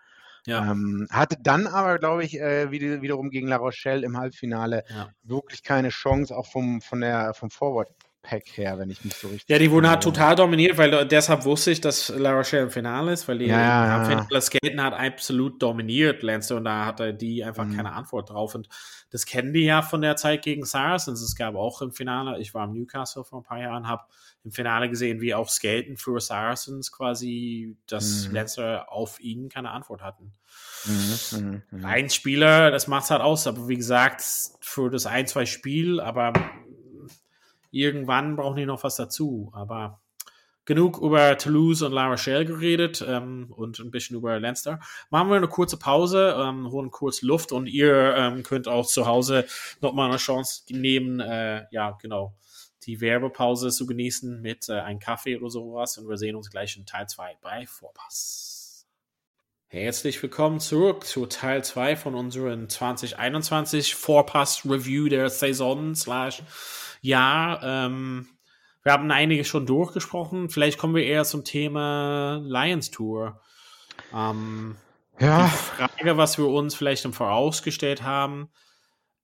[0.45, 0.71] Ja.
[0.71, 5.09] Ähm, hatte dann aber, glaube ich, äh, wieder, wiederum gegen La Rochelle im Halbfinale Ja.
[5.23, 7.49] wirklich keine Chance, auch vom, von der, vom
[8.23, 11.45] Forward-Pack her, wenn ich mich so richtig Ja, die wurden halt total dominiert, weil deshalb
[11.45, 13.91] wusste ich, dass La Rochelle im Finale ist, weil die Ja, im ja.
[14.07, 17.75] Halbfinale Skaten hat absolut dominiert, Leinster, und da hatte die einfach Mhm.
[17.75, 18.55] keine Antwort drauf.
[18.55, 18.69] Und
[19.11, 21.21] das kennen die ja von der Zeit gegen Saracens.
[21.21, 24.03] Es gab auch im Finale, ich war im Newcastle vor ein paar Jahren, habe
[24.43, 28.35] im Finale gesehen, wie auch Skaten für Saracens quasi, dass Mhm.
[28.35, 30.33] Leinster auf ihnen keine Antwort hatten.
[30.85, 31.85] Mhm, mhm, mhm.
[31.85, 34.21] Ein Spieler, das macht's halt aus, aber wie gesagt,
[34.59, 36.33] für das ein, zwei Spiel, aber
[37.73, 39.51] irgendwann brauchen die noch was dazu.
[39.53, 39.99] Aber
[40.65, 44.79] genug über Toulouse und La Rochelle geredet ähm, und ein bisschen über Leinster.
[45.09, 49.05] Machen wir eine kurze Pause, ähm, holen kurz Luft und ihr ähm, könnt auch zu
[49.05, 49.45] Hause
[49.81, 52.35] nochmal eine Chance nehmen, äh, ja, genau,
[52.83, 56.77] die Werbepause zu genießen mit äh, einem Kaffee oder sowas und wir sehen uns gleich
[56.77, 58.85] in Teil 2 bei Vorpass.
[59.67, 66.43] Herzlich willkommen zurück zu Teil 2 von unseren 2021 Vorpass Review der Saison slash
[67.03, 67.61] Jahr.
[67.63, 68.27] Ähm,
[68.81, 70.49] wir haben einige schon durchgesprochen.
[70.49, 73.41] Vielleicht kommen wir eher zum Thema Lions Tour.
[74.13, 74.75] Ähm,
[75.19, 78.49] Ja, die Frage, was wir uns vielleicht im Vorausgestellt haben,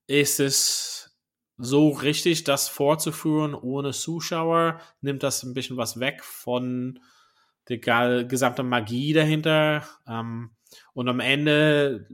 [0.08, 1.18] ist es
[1.58, 4.80] so richtig, das vorzuführen ohne Zuschauer?
[5.02, 7.00] Nimmt das ein bisschen was weg von
[7.68, 9.84] der gesamten Magie dahinter?
[10.08, 10.52] Ähm,
[10.94, 12.08] und am Ende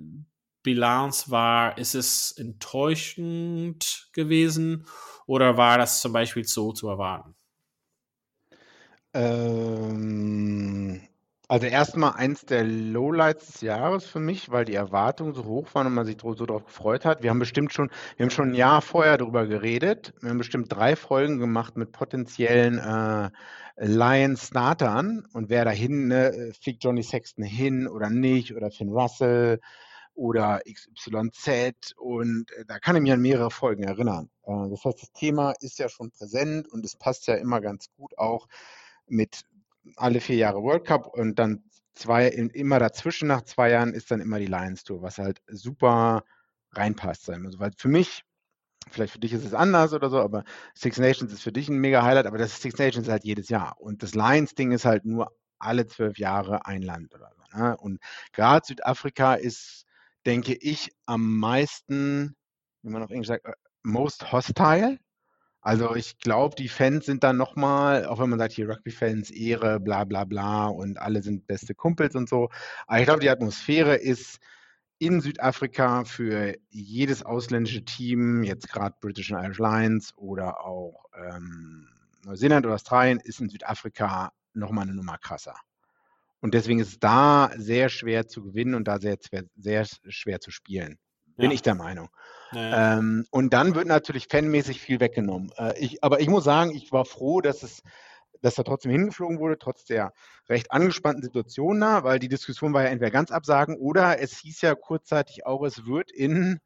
[0.63, 4.87] Bilanz war, ist es enttäuschend gewesen
[5.25, 7.35] oder war das zum Beispiel so zu erwarten?
[9.15, 11.01] ähm,
[11.47, 15.87] also erstmal eins der Lowlights des Jahres für mich, weil die Erwartungen so hoch waren
[15.87, 17.23] und man sich so darauf gefreut hat.
[17.23, 20.13] Wir haben bestimmt schon, wir haben schon ein Jahr vorher darüber geredet.
[20.21, 23.29] Wir haben bestimmt drei Folgen gemacht mit potenziellen äh,
[23.77, 29.59] Lions-Startern und wer dahin, ne, fliegt Johnny Sexton hin oder nicht oder Finn Russell
[30.15, 34.29] oder XYZ und äh, da kann ich mich an mehrere Folgen erinnern.
[34.43, 37.89] Äh, das heißt, das Thema ist ja schon präsent und es passt ja immer ganz
[37.95, 38.47] gut auch
[39.07, 39.43] mit
[39.97, 44.19] alle vier Jahre World Cup und dann zwei, immer dazwischen nach zwei Jahren ist dann
[44.19, 46.23] immer die Lions Tour, was halt super
[46.71, 47.27] reinpasst.
[47.27, 47.59] Wir so.
[47.59, 48.23] Weil für mich,
[48.89, 50.43] vielleicht für dich ist es anders oder so, aber
[50.75, 53.49] Six Nations ist für dich ein mega Highlight, aber das Six Nations ist halt jedes
[53.49, 53.79] Jahr.
[53.79, 57.57] Und das Lions-Ding ist halt nur alle zwölf Jahre ein Land oder so.
[57.57, 57.77] Ne?
[57.77, 57.99] Und
[58.33, 59.84] gerade Südafrika ist,
[60.25, 62.35] denke ich, am meisten,
[62.81, 64.99] wie man auf Englisch sagt, äh, most hostile.
[65.61, 69.79] Also ich glaube, die Fans sind dann nochmal, auch wenn man sagt, hier Rugby-Fans, Ehre,
[69.79, 72.49] bla bla bla und alle sind beste Kumpels und so.
[72.85, 74.39] Aber ich glaube, die Atmosphäre ist
[74.99, 81.89] in Südafrika für jedes ausländische Team, jetzt gerade British and Irish Lions oder auch ähm,
[82.23, 85.55] Neuseeland oder Australien, ist in Südafrika nochmal eine Nummer krasser.
[86.45, 90.39] Und deswegen ist es da sehr schwer zu gewinnen und da sehr, schwer- sehr schwer
[90.39, 90.99] zu spielen.
[91.37, 91.55] Bin Ja.
[91.55, 92.09] ich der Meinung.
[92.51, 92.99] Naja.
[92.99, 95.51] Ähm, und dann wird natürlich fanmäßig viel weggenommen.
[95.57, 97.81] Äh, ich, aber ich muss sagen, ich war froh, dass es,
[98.43, 100.13] dass er trotzdem hingeflogen wurde, trotz der
[100.47, 104.61] recht angespannten Situation da, weil die Diskussion war ja entweder ganz absagen oder es hieß
[104.61, 106.59] ja kurzzeitig auch, es wird in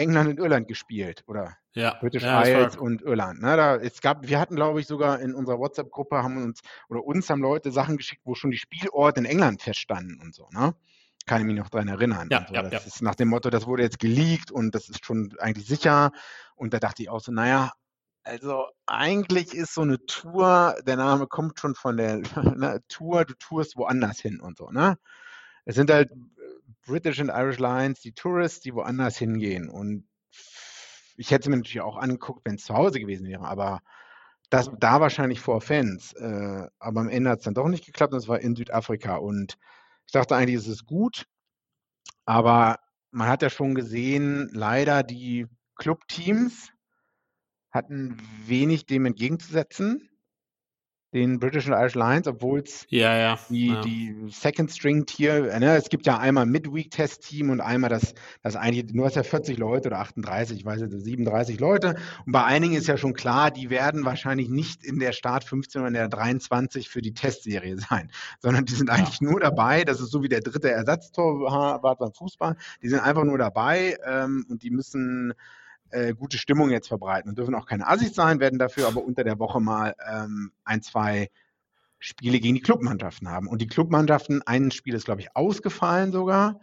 [0.00, 1.94] England und Irland gespielt oder ja.
[2.00, 3.40] British ja, Isles und Irland.
[3.42, 3.56] Ne?
[3.56, 7.28] Da, es gab, wir hatten, glaube ich, sogar in unserer WhatsApp-Gruppe haben uns oder uns
[7.30, 10.48] haben Leute Sachen geschickt, wo schon die Spielorte in England feststanden und so.
[10.52, 10.74] Ne?
[11.26, 12.28] Kann ich mich noch dran erinnern.
[12.30, 12.54] Ja, so.
[12.54, 12.78] ja, das ja.
[12.78, 16.12] ist nach dem Motto, das wurde jetzt geleakt und das ist schon eigentlich sicher.
[16.56, 17.72] Und da dachte ich auch so, naja,
[18.24, 22.16] also eigentlich ist so eine Tour, der Name kommt schon von der
[22.56, 24.70] ne, Tour, du tourst woanders hin und so.
[24.70, 24.96] Ne?
[25.64, 26.10] Es sind halt
[26.86, 29.68] British and Irish Lines, die Tourists, die woanders hingehen.
[29.68, 30.08] Und
[31.16, 33.80] ich hätte es mir natürlich auch angeguckt, wenn es zu Hause gewesen wäre, aber
[34.50, 36.12] das da wahrscheinlich vor Fans.
[36.14, 39.16] Äh, aber am Ende hat es dann doch nicht geklappt und es war in Südafrika.
[39.16, 39.56] Und
[40.06, 41.26] ich dachte eigentlich, es ist gut,
[42.24, 42.78] aber
[43.12, 46.72] man hat ja schon gesehen, leider die Clubteams
[47.70, 48.16] hatten
[48.46, 50.09] wenig dem entgegenzusetzen,
[51.12, 53.38] den British and Irish Lions, obwohl es ja, ja.
[53.48, 53.80] die, ja.
[53.80, 58.14] die Second String Tier, ne, es gibt ja einmal Midweek Test Team und einmal das,
[58.42, 61.96] das eigentlich, nur hast ja 40 Leute oder 38, ich weiß nicht, 37 Leute.
[62.26, 65.80] Und bei einigen ist ja schon klar, die werden wahrscheinlich nicht in der Start 15
[65.80, 69.84] oder in der 23 für die Testserie sein, sondern die sind eigentlich nur dabei.
[69.84, 72.56] Das ist so wie der dritte Ersatztorwart beim Fußball.
[72.82, 75.34] Die sind einfach nur dabei ähm, und die müssen
[75.90, 79.24] äh, gute Stimmung jetzt verbreiten und dürfen auch keine Assis sein, werden dafür aber unter
[79.24, 81.30] der Woche mal ähm, ein, zwei
[81.98, 83.46] Spiele gegen die Clubmannschaften haben.
[83.46, 86.60] Und die Clubmannschaften, ein Spiel ist, glaube ich, ausgefallen sogar.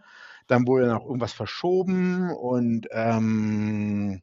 [0.48, 4.22] Dann wurde noch irgendwas verschoben und ähm,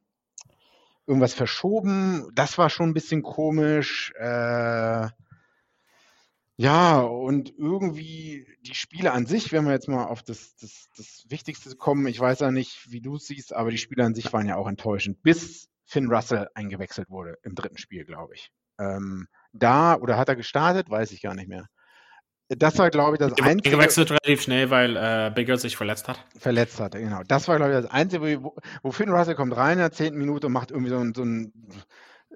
[1.07, 2.29] irgendwas verschoben.
[2.33, 4.11] Das war schon ein bisschen komisch.
[4.17, 5.07] Äh,
[6.57, 11.25] ja, und irgendwie die Spiele an sich, wenn wir jetzt mal auf das, das, das
[11.27, 14.31] Wichtigste kommen, ich weiß ja nicht, wie du es siehst, aber die Spiele an sich
[14.31, 18.51] waren ja auch enttäuschend, bis Finn Russell eingewechselt wurde im dritten Spiel, glaube ich.
[18.79, 21.67] Ähm, da, oder hat er gestartet, weiß ich gar nicht mehr.
[22.47, 23.75] Das war, glaube ich, das Einzige.
[23.75, 26.23] Gewechselt relativ schnell, weil äh, Bigger sich verletzt hat.
[26.37, 27.21] Verletzt hat, genau.
[27.27, 30.19] Das war, glaube ich, das Einzige, wo, wo Finn Russell kommt rein in der zehnten
[30.19, 31.51] Minute und macht irgendwie so, ein, so ein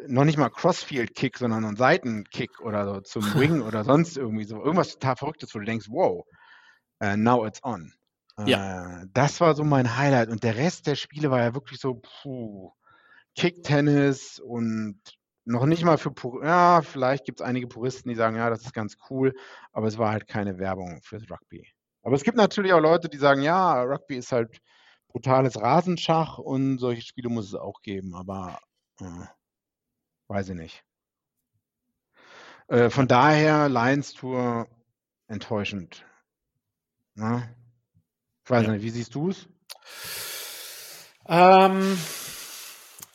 [0.07, 4.57] noch nicht mal Crossfield-Kick, sondern einen Seitenkick oder so zum Wing oder sonst irgendwie so.
[4.57, 6.25] Irgendwas total Verrücktes, wo du denkst, wow,
[7.03, 7.93] uh, now it's on.
[8.45, 9.01] Ja.
[9.01, 10.29] Uh, das war so mein Highlight.
[10.29, 12.71] Und der Rest der Spiele war ja wirklich so, puh,
[13.35, 14.99] Kick-Tennis und
[15.45, 18.73] noch nicht mal für, ja, vielleicht gibt es einige Puristen, die sagen, ja, das ist
[18.73, 19.33] ganz cool,
[19.71, 21.67] aber es war halt keine Werbung fürs Rugby.
[22.03, 24.59] Aber es gibt natürlich auch Leute, die sagen, ja, Rugby ist halt
[25.07, 28.59] brutales Rasenschach und solche Spiele muss es auch geben, aber
[28.99, 29.25] äh,
[30.29, 30.83] weiß ich nicht.
[32.67, 34.67] Äh, von daher Lions Tour
[35.27, 36.05] enttäuschend.
[37.15, 37.37] Na?
[37.37, 37.55] Ne?
[38.43, 38.71] Ich weiß ja.
[38.71, 39.47] nicht, wie siehst du es?
[41.27, 41.97] Ähm,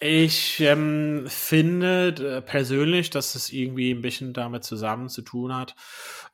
[0.00, 5.74] ich ähm, finde äh, persönlich, dass es irgendwie ein bisschen damit zusammen zu tun hat,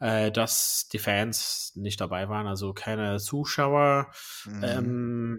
[0.01, 4.11] äh, dass die Fans nicht dabei waren, also keine Zuschauer.
[4.47, 4.65] Mhm.
[4.65, 5.39] Ähm,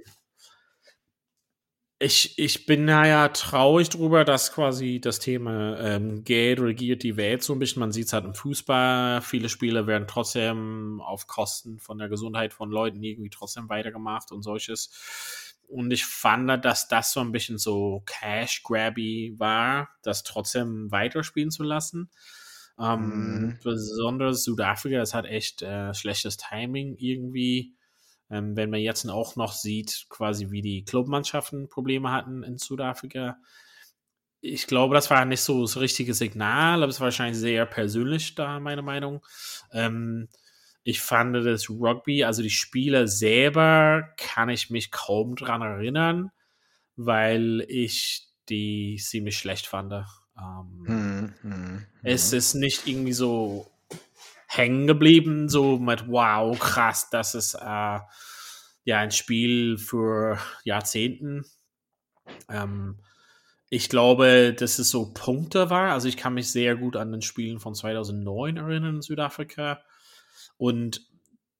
[2.01, 7.43] ich, ich bin ja traurig drüber, dass quasi das Thema ähm, Geld regiert die Welt
[7.43, 7.79] so ein bisschen.
[7.79, 9.21] Man sieht es halt im Fußball.
[9.21, 14.41] Viele Spiele werden trotzdem auf Kosten von der Gesundheit von Leuten irgendwie trotzdem weitergemacht und
[14.41, 15.55] solches.
[15.67, 21.63] Und ich fand, dass das so ein bisschen so Cash-Grabby war, das trotzdem weiterspielen zu
[21.63, 22.09] lassen.
[22.79, 23.59] Ähm, mhm.
[23.63, 27.75] Besonders Südafrika, es hat echt äh, schlechtes Timing irgendwie.
[28.31, 33.37] Ähm, wenn man jetzt auch noch sieht, quasi wie die Clubmannschaften Probleme hatten in Südafrika.
[34.39, 38.33] Ich glaube, das war nicht so das richtige Signal, aber es war wahrscheinlich sehr persönlich
[38.33, 39.23] da, meine Meinung.
[39.73, 40.29] Ähm,
[40.83, 46.31] ich fand das Rugby, also die Spiele selber, kann ich mich kaum dran erinnern,
[46.95, 49.91] weil ich die ziemlich schlecht fand.
[49.93, 51.85] Ähm, hm, hm, hm.
[52.01, 53.69] Es ist nicht irgendwie so
[54.53, 57.99] hängen geblieben, so mit wow, krass, das ist äh,
[58.83, 61.45] ja ein Spiel für Jahrzehnten.
[62.49, 62.99] Ähm,
[63.69, 65.93] ich glaube, dass es so Punkte war.
[65.93, 69.81] Also ich kann mich sehr gut an den Spielen von 2009 erinnern in Südafrika.
[70.57, 71.07] Und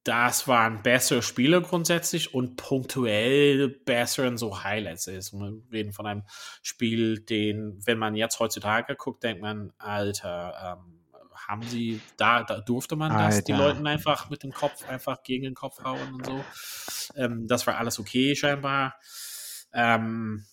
[0.04, 5.32] das waren bessere Spiele grundsätzlich und punktuell besseren so Highlights ist.
[5.32, 6.24] Wir reden von einem
[6.62, 11.01] Spiel, den, wenn man jetzt heutzutage guckt, denkt man, Alter, ähm,
[11.52, 13.42] haben sie, da, da durfte man das, Alter.
[13.42, 16.46] die Leuten einfach mit dem Kopf einfach gegen den Kopf hauen und so.
[17.18, 18.96] Ähm, das war alles okay scheinbar.
[19.74, 20.46] Ähm,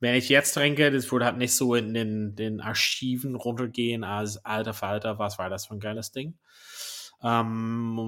[0.00, 4.42] wenn ich jetzt denke, das würde halt nicht so in den, den Archiven runtergehen als
[4.42, 6.38] alter Falter, was war das für ein geiles Ding.
[7.22, 8.00] Ähm,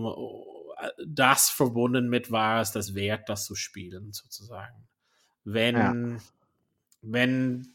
[1.06, 4.88] das verbunden mit war es das wert, das zu spielen, sozusagen.
[5.44, 6.18] Wenn, ja.
[7.02, 7.74] wenn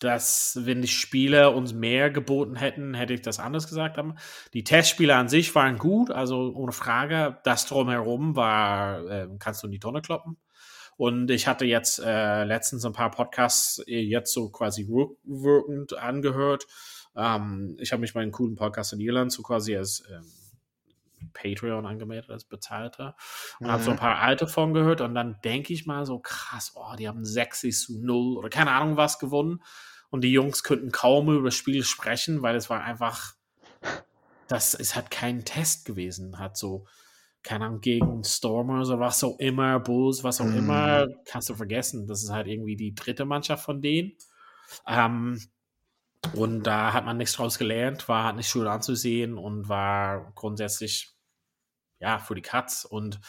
[0.00, 3.98] das, wenn die Spiele uns mehr geboten hätten, hätte ich das anders gesagt.
[4.52, 7.38] Die Testspiele an sich waren gut, also ohne Frage.
[7.44, 10.36] Das drumherum war, äh, kannst du in die Tonne kloppen.
[10.96, 16.66] Und ich hatte jetzt äh, letztens ein paar Podcasts äh, jetzt so quasi rückwirkend angehört
[17.16, 20.24] ähm, ich habe mich meinen coolen Podcast in Irland so quasi als ähm,
[21.34, 23.16] Patreon angemeldet, als Bezahlter
[23.60, 23.72] und mhm.
[23.72, 26.96] habe so ein paar alte von gehört und dann denke ich mal so krass, oh,
[26.96, 29.62] die haben 60 zu 0 oder keine Ahnung was gewonnen
[30.10, 33.34] und die Jungs könnten kaum über das Spiel sprechen, weil es war einfach,
[34.48, 36.86] das ist halt kein Test gewesen, hat so
[37.44, 40.56] keine Ahnung, gegen Stormers oder was auch immer, Bulls, was auch mhm.
[40.56, 42.06] immer, kannst du vergessen.
[42.06, 44.14] Das ist halt irgendwie die dritte Mannschaft von denen.
[44.88, 45.40] Ähm,
[46.32, 51.13] und da hat man nichts draus gelernt, war nicht schön anzusehen und war grundsätzlich
[52.04, 52.84] ja für die Katz.
[52.84, 53.20] Und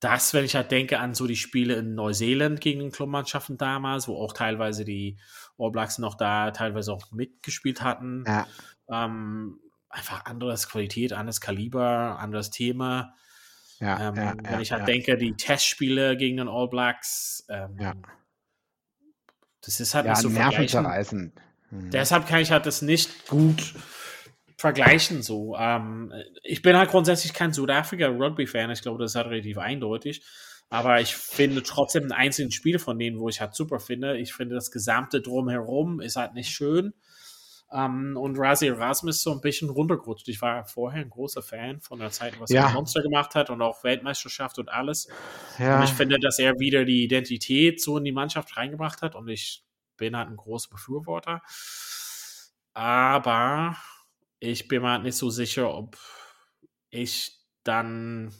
[0.00, 4.06] das, wenn ich halt denke an so die Spiele in Neuseeland gegen den Clubmannschaften damals,
[4.06, 5.18] wo auch teilweise die
[5.58, 8.24] All Blacks noch da teilweise auch mitgespielt hatten.
[8.26, 8.46] Ja.
[8.90, 13.14] Ähm, einfach anderes Qualität, anderes Kaliber, anderes Thema.
[13.78, 18.02] Ja, ähm, ja, wenn ich halt denke, die Testspiele gegen den All Blacks, ähm,
[19.64, 21.34] das ist halt nicht so nervenzerreißend.
[21.70, 21.90] Mhm.
[21.90, 23.74] Deshalb kann ich halt das nicht gut
[24.62, 25.56] vergleichen so.
[25.58, 26.12] Ähm,
[26.44, 30.24] ich bin halt grundsätzlich kein Südafrika-Rugby-Fan, ich glaube, das ist halt relativ eindeutig.
[30.70, 34.16] Aber ich finde trotzdem ein einzelnes Spiel von denen, wo ich halt super finde.
[34.18, 36.94] Ich finde, das gesamte Drumherum ist halt nicht schön.
[37.68, 40.28] Um, ähm, und Razi Erasmus ist so ein bisschen runtergerutscht.
[40.28, 42.68] Ich war vorher ein großer Fan von der Zeit, was ja.
[42.68, 45.08] er Monster gemacht hat und auch Weltmeisterschaft und alles.
[45.58, 45.78] Ja.
[45.78, 49.28] Und ich finde, dass er wieder die Identität so in die Mannschaft reingebracht hat und
[49.28, 49.64] ich
[49.96, 51.40] bin halt ein großer Befürworter.
[52.74, 53.76] Aber
[54.42, 55.96] ich bin mir halt nicht so sicher, ob
[56.90, 58.32] ich dann.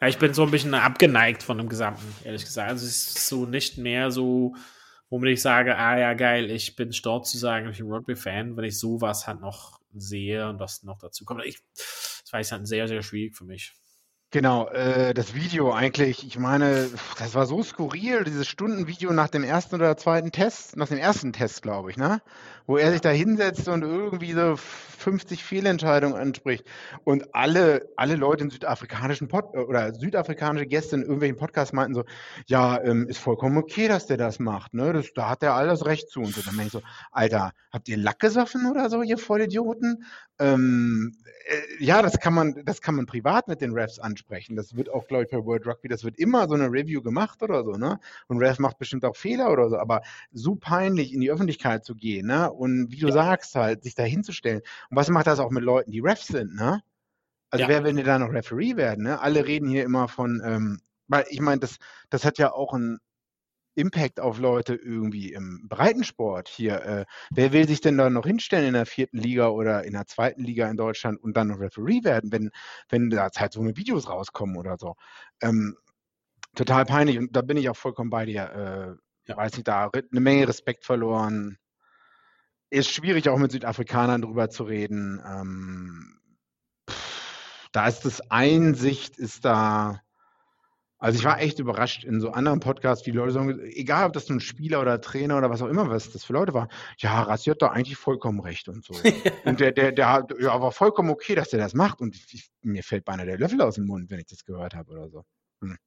[0.00, 2.70] Ja, ich bin so ein bisschen abgeneigt von dem Gesamten, ehrlich gesagt.
[2.70, 4.54] Also es ist so nicht mehr so,
[5.10, 8.64] womit ich sage, ah ja, geil, ich bin stolz zu sagen, ich bin Rugby-Fan, wenn
[8.64, 11.44] ich sowas halt noch sehe und was noch dazu kommt.
[11.44, 13.74] Ich, das war halt sehr, sehr schwierig für mich.
[14.32, 19.42] Genau, äh, das Video eigentlich, ich meine, das war so skurril, dieses Stundenvideo nach dem
[19.42, 22.22] ersten oder zweiten Test, nach dem ersten Test, glaube ich, ne?
[22.70, 26.64] Wo er sich da hinsetzt und irgendwie so 50 Fehlentscheidungen anspricht.
[27.02, 32.04] Und alle, alle Leute in südafrikanischen Pod oder südafrikanische Gäste in irgendwelchen Podcasts meinten so,
[32.46, 34.92] ja, ähm, ist vollkommen okay, dass der das macht, ne?
[34.92, 36.20] Das, da hat er alles Recht zu.
[36.20, 40.04] Und so, dann denke ich so, Alter, habt ihr Lack gesoffen oder so, ihr Vollidioten?
[40.38, 44.56] Ähm, äh, ja, das kann man, das kann man privat mit den Refs ansprechen.
[44.56, 47.42] Das wird auch, glaube ich, bei World Rugby, das wird immer so eine Review gemacht
[47.42, 47.98] oder so, ne?
[48.28, 50.02] Und Ref macht bestimmt auch Fehler oder so, aber
[50.32, 52.50] so peinlich in die Öffentlichkeit zu gehen, ne?
[52.60, 53.14] Und wie du ja.
[53.14, 54.60] sagst, halt, sich da hinzustellen.
[54.90, 56.82] Und was macht das auch mit Leuten, die Refs sind, ne?
[57.50, 57.68] Also ja.
[57.68, 59.20] wer will denn da noch Referee werden, ne?
[59.20, 61.78] Alle reden hier immer von, ähm, weil ich meine, das,
[62.10, 62.98] das hat ja auch ein,
[63.74, 66.82] Impact auf Leute irgendwie im Breitensport hier.
[66.84, 70.06] Äh, wer will sich denn da noch hinstellen in der vierten Liga oder in der
[70.06, 72.50] zweiten Liga in Deutschland und dann noch Referee werden, wenn,
[72.88, 74.96] wenn da halt so eine Videos rauskommen oder so?
[75.40, 75.76] Ähm,
[76.54, 78.42] total peinlich und da bin ich auch vollkommen bei dir.
[78.42, 79.36] Äh, ja.
[79.36, 81.56] Weiß nicht, da eine Menge Respekt verloren.
[82.70, 85.20] Ist schwierig auch mit Südafrikanern drüber zu reden.
[85.26, 86.20] Ähm,
[86.88, 90.00] pff, da ist das Einsicht, ist da
[91.00, 94.28] also ich war echt überrascht in so anderen Podcasts, wie Leute sagen, egal ob das
[94.28, 97.48] nun Spieler oder Trainer oder was auch immer, was das für Leute war, ja, Rassi
[97.48, 98.92] hat da eigentlich vollkommen recht und so.
[99.46, 102.50] und der, der, der hat, ja, war vollkommen okay, dass der das macht und ich,
[102.60, 105.24] mir fällt beinahe der Löffel aus dem Mund, wenn ich das gehört habe oder so.
[105.62, 105.78] Hm.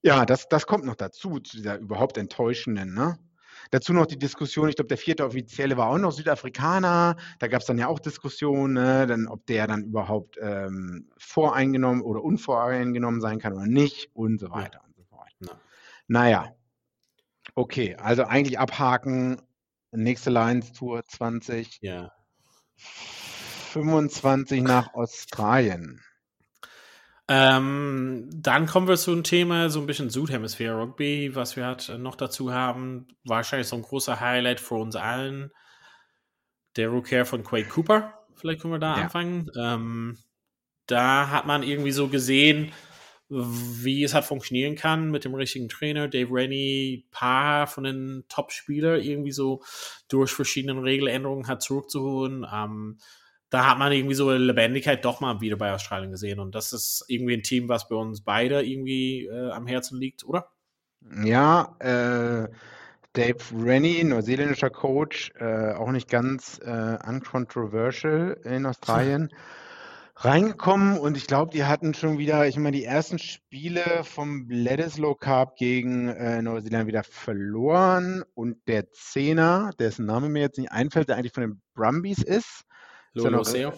[0.00, 3.18] Ja, das, das kommt noch dazu, zu dieser überhaupt enttäuschenden, ne?
[3.70, 7.16] Dazu noch die Diskussion, ich glaube, der vierte Offizielle war auch noch Südafrikaner.
[7.38, 12.02] Da gab es dann ja auch Diskussionen, ne, dann, ob der dann überhaupt ähm, voreingenommen
[12.02, 14.86] oder unvoreingenommen sein kann oder nicht und so weiter ja.
[14.86, 15.28] und so fort.
[15.40, 15.60] Ja.
[16.06, 16.54] Naja,
[17.54, 19.40] okay, also eigentlich abhaken.
[19.90, 21.78] Nächste Lions Tour 20.
[21.80, 22.12] Ja.
[22.76, 26.00] 25 nach Australien.
[27.30, 31.90] Ähm, dann kommen wir zu einem Thema, so ein bisschen Südhemisphäre Rugby, was wir halt
[31.98, 33.06] noch dazu haben.
[33.24, 35.52] Wahrscheinlich so ein großer Highlight für uns allen.
[36.76, 38.14] Der Rookie von Quake Cooper.
[38.34, 39.02] Vielleicht können wir da ja.
[39.02, 39.50] anfangen.
[39.58, 40.18] Ähm,
[40.86, 42.72] da hat man irgendwie so gesehen,
[43.28, 46.08] wie es halt funktionieren kann mit dem richtigen Trainer.
[46.08, 49.62] Dave Rennie, paar von den Top-Spielern irgendwie so
[50.08, 52.46] durch verschiedene Regeländerungen hat zurückzuholen.
[52.50, 52.98] Ähm,
[53.50, 56.38] da hat man irgendwie so eine Lebendigkeit doch mal wieder bei Australien gesehen.
[56.40, 60.24] Und das ist irgendwie ein Team, was bei uns beide irgendwie äh, am Herzen liegt,
[60.24, 60.50] oder?
[61.24, 62.48] Ja, äh,
[63.14, 69.30] Dave Rennie, neuseeländischer Coach, äh, auch nicht ganz äh, uncontroversial in Australien.
[70.20, 75.14] reingekommen und ich glaube, die hatten schon wieder, ich meine, die ersten Spiele vom Bledisloe
[75.14, 81.08] Cup gegen äh, Neuseeland wieder verloren und der Zehner, dessen Name mir jetzt nicht einfällt,
[81.08, 82.64] der eigentlich von den Brumbies ist,
[83.18, 83.72] Lolo Seo.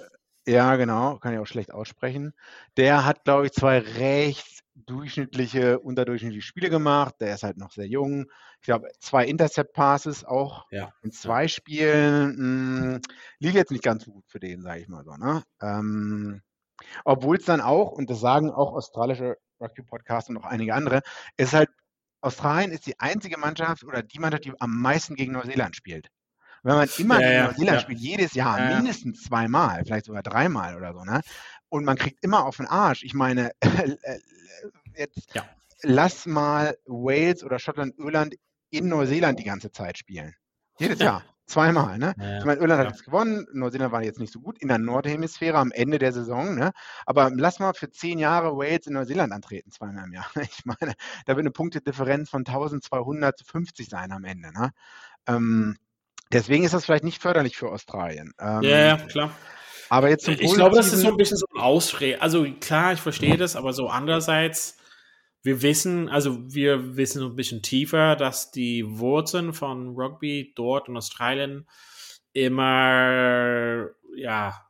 [0.46, 2.32] Ja, genau, kann ich auch schlecht aussprechen.
[2.76, 7.16] Der hat, glaube ich, zwei recht durchschnittliche, unterdurchschnittliche Spiele gemacht.
[7.20, 8.26] Der ist halt noch sehr jung.
[8.60, 10.92] Ich glaube, zwei Intercept-Passes auch ja.
[11.02, 12.36] in zwei Spielen.
[12.36, 13.00] Mh, hm,
[13.38, 15.14] lief jetzt nicht ganz so gut für den, sage ich mal so.
[15.16, 15.42] Ne?
[15.60, 16.42] Ähm,
[17.04, 21.02] Obwohl es dann auch, und das sagen auch australische Rugby-Podcasts und auch einige andere,
[21.36, 21.68] ist halt,
[22.22, 26.08] Australien ist die einzige Mannschaft oder die Mannschaft, die am meisten gegen Neuseeland spielt.
[26.62, 27.80] Wenn man immer ja, Neuseeland ja.
[27.80, 31.20] spielt, jedes Jahr, ja, mindestens zweimal, vielleicht sogar dreimal oder so, ne?
[31.68, 33.02] Und man kriegt immer auf den Arsch.
[33.04, 34.18] Ich meine, äh,
[34.94, 35.32] jetzt
[35.82, 38.34] lass mal Wales oder Schottland, Irland
[38.70, 40.34] in Neuseeland die ganze Zeit spielen.
[40.78, 41.24] Jedes Jahr.
[41.46, 42.14] Zweimal, ne?
[42.16, 42.86] Ja, ich meine, Irland ja.
[42.86, 46.12] hat jetzt gewonnen, Neuseeland war jetzt nicht so gut in der Nordhemisphäre am Ende der
[46.12, 46.70] Saison, ne?
[47.06, 50.30] Aber lass mal für zehn Jahre Wales in Neuseeland antreten, zweimal im Jahr.
[50.40, 50.94] Ich meine,
[51.26, 54.70] da wird eine Punktedifferenz von 1200 zu 50 sein am Ende, ne?
[55.26, 55.76] Ähm,
[56.32, 58.32] Deswegen ist das vielleicht nicht förderlich für Australien.
[58.38, 59.32] Ähm, ja, ja, klar.
[59.88, 62.22] Aber jetzt zum Ich glaube, das ist so ein bisschen so ein Ausrede.
[62.22, 64.76] Also klar, ich verstehe das, aber so andererseits,
[65.42, 70.88] wir wissen, also wir wissen so ein bisschen tiefer, dass die Wurzeln von Rugby dort
[70.88, 71.66] in Australien
[72.32, 74.64] immer, ja,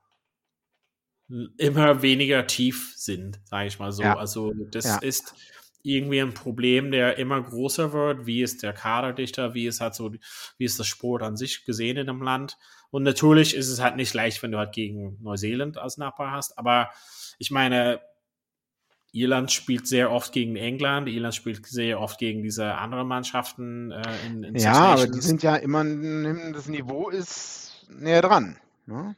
[1.59, 4.03] immer weniger tief sind, sage ich mal so.
[4.03, 4.17] Ja.
[4.17, 4.99] Also das ja.
[4.99, 5.35] ist
[5.83, 8.27] irgendwie ein Problem, der immer größer wird.
[8.27, 9.55] Wie ist der Kaderdichter?
[9.55, 12.59] Wie ist halt so, wie ist das Sport an sich gesehen in einem Land?
[12.91, 16.59] Und natürlich ist es halt nicht leicht, wenn du halt gegen Neuseeland als Nachbar hast.
[16.59, 16.91] Aber
[17.39, 18.01] ich meine,
[19.13, 24.03] Irland spielt sehr oft gegen England, Irland spielt sehr oft gegen diese anderen Mannschaften äh,
[24.27, 25.85] in, in Ja, aber die sind ja immer,
[26.53, 28.57] das Niveau ist näher dran.
[28.87, 29.17] Ne?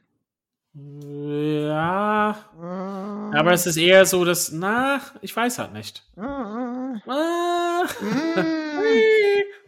[0.75, 6.03] Ja, äh, aber es ist eher so, dass, na, ich weiß halt nicht.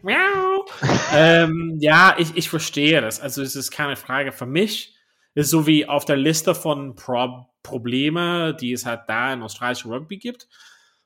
[0.08, 3.20] Äh, äh, ähm, ja, ich, ich verstehe das.
[3.20, 4.94] Also es ist keine Frage für mich.
[5.34, 9.42] Es ist so wie auf der Liste von Pro Probleme, die es halt da in
[9.42, 10.48] australischem Rugby gibt.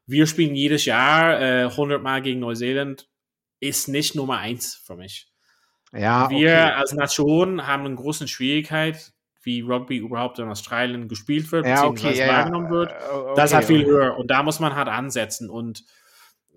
[0.06, 3.08] Wir spielen jedes Jahr äh, 100 Mal gegen Neuseeland.
[3.60, 5.32] Ist nicht Nummer eins für mich.
[5.92, 6.72] Ja, wir okay.
[6.72, 9.12] als Nation haben eine große Schwierigkeit,
[9.42, 12.92] wie Rugby überhaupt in Australien gespielt wird, ja, beziehungsweise okay, ja, wahrgenommen wird.
[12.92, 15.84] Okay, das ist halt viel höher und da muss man halt ansetzen und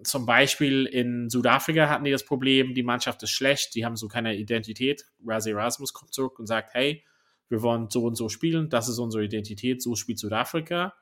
[0.03, 4.07] zum Beispiel in Südafrika hatten die das Problem, die Mannschaft ist schlecht, die haben so
[4.07, 5.05] keine Identität.
[5.25, 7.03] Razi Erasmus kommt zurück und sagt, hey,
[7.49, 10.93] wir wollen so und so spielen, das ist unsere Identität, so spielt Südafrika.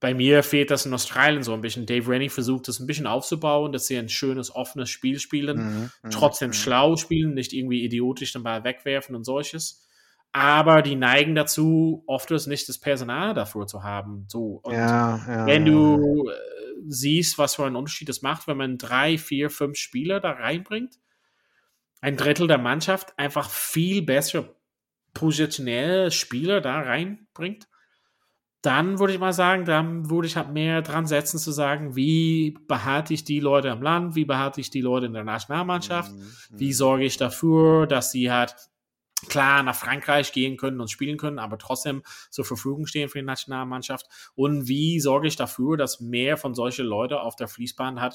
[0.00, 1.84] Bei mir fehlt das in Australien so ein bisschen.
[1.84, 5.90] Dave Rennie versucht das ein bisschen aufzubauen, dass sie ein schönes, offenes Spiel spielen, mhm,
[6.02, 6.54] mhm trotzdem mhm.
[6.54, 9.87] schlau spielen, nicht irgendwie idiotisch den Ball wegwerfen und solches.
[10.32, 14.26] Aber die neigen dazu, oft nicht das Personal dafür zu haben.
[14.28, 14.60] So.
[14.62, 16.34] Und ja, ja, wenn du äh,
[16.86, 20.98] siehst, was für einen Unterschied das macht, wenn man drei, vier, fünf Spieler da reinbringt,
[22.00, 24.54] ein Drittel der Mannschaft einfach viel bessere
[25.14, 27.66] positionelle Spieler da reinbringt,
[28.62, 32.56] dann würde ich mal sagen, dann würde ich halt mehr dran setzen zu sagen, wie
[32.66, 36.26] behalte ich die Leute im Land, wie behalte ich die Leute in der Nationalmannschaft, mhm.
[36.50, 36.72] wie mhm.
[36.72, 38.54] sorge ich dafür, dass sie halt
[39.28, 43.24] klar nach Frankreich gehen können und spielen können, aber trotzdem zur Verfügung stehen für die
[43.24, 48.14] Nationalmannschaft und wie sorge ich dafür, dass mehr von solchen Leuten auf der Fließbahn hat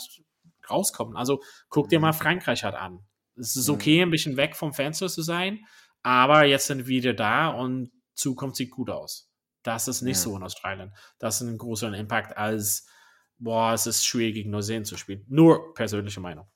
[0.69, 1.17] rauskommen.
[1.17, 2.03] Also guck dir mhm.
[2.03, 3.05] mal Frankreich halt an.
[3.35, 5.65] Es ist okay, ein bisschen weg vom Fenster zu sein,
[6.03, 9.31] aber jetzt sind wir wieder da und Zukunft sieht gut aus.
[9.63, 10.23] Das ist nicht ja.
[10.23, 10.93] so in Australien.
[11.19, 12.85] Das ist ein großer Impact als,
[13.39, 15.25] boah, es ist schwierig gegen Neuseeland zu spielen.
[15.27, 16.47] Nur persönliche Meinung.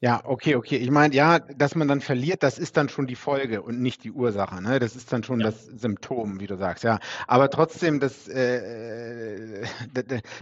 [0.00, 0.76] Ja, okay, okay.
[0.76, 4.04] Ich meine, ja, dass man dann verliert, das ist dann schon die Folge und nicht
[4.04, 4.60] die Ursache.
[4.60, 4.78] Ne?
[4.78, 5.46] Das ist dann schon ja.
[5.46, 6.98] das Symptom, wie du sagst, ja.
[7.26, 9.64] Aber trotzdem, das, äh,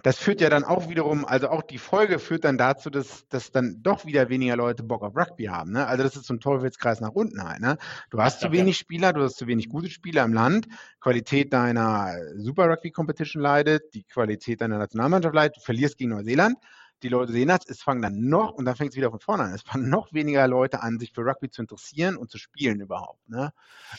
[0.02, 3.52] das führt ja dann auch wiederum, also auch die Folge führt dann dazu, dass, dass
[3.52, 5.70] dann doch wieder weniger Leute Bock auf Rugby haben.
[5.70, 5.86] Ne?
[5.86, 7.60] Also das ist so ein Teufelskreis nach unten halt.
[7.60, 7.78] Ne?
[8.10, 8.80] Du hast ja, zu wenig ja.
[8.80, 10.66] Spieler, du hast zu wenig gute Spieler im Land,
[10.98, 16.56] Qualität deiner Super Rugby Competition leidet, die Qualität deiner Nationalmannschaft leidet, du verlierst gegen Neuseeland
[17.04, 19.44] die Leute sehen das, es fangen dann noch, und dann fängt es wieder von vorne
[19.44, 22.80] an, es fangen noch weniger Leute an, sich für Rugby zu interessieren und zu spielen
[22.80, 23.28] überhaupt.
[23.28, 23.52] Ne?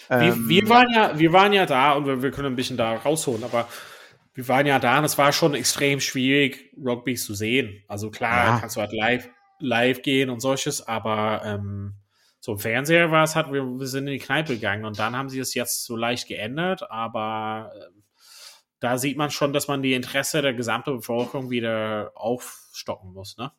[0.10, 2.78] Ähm, wir, wir, waren ja, wir waren ja da und wir, wir, können ein bisschen
[2.78, 3.68] da rausholen, aber
[4.34, 7.84] wir waren ja da und es war schon extrem schwierig, Rugby zu sehen.
[7.88, 8.60] Also klar, ja.
[8.60, 9.30] kannst du halt live,
[9.60, 11.94] live gehen und solches, aber ähm,
[12.40, 15.16] so im Fernseher war es halt, wir, wir, sind in die Kneipe gegangen und dann
[15.16, 18.02] haben sie es jetzt so leicht geändert, aber äh,
[18.86, 23.52] da sieht man schon, dass man die Interesse der gesamten Bevölkerung wieder aufstocken muss, ne?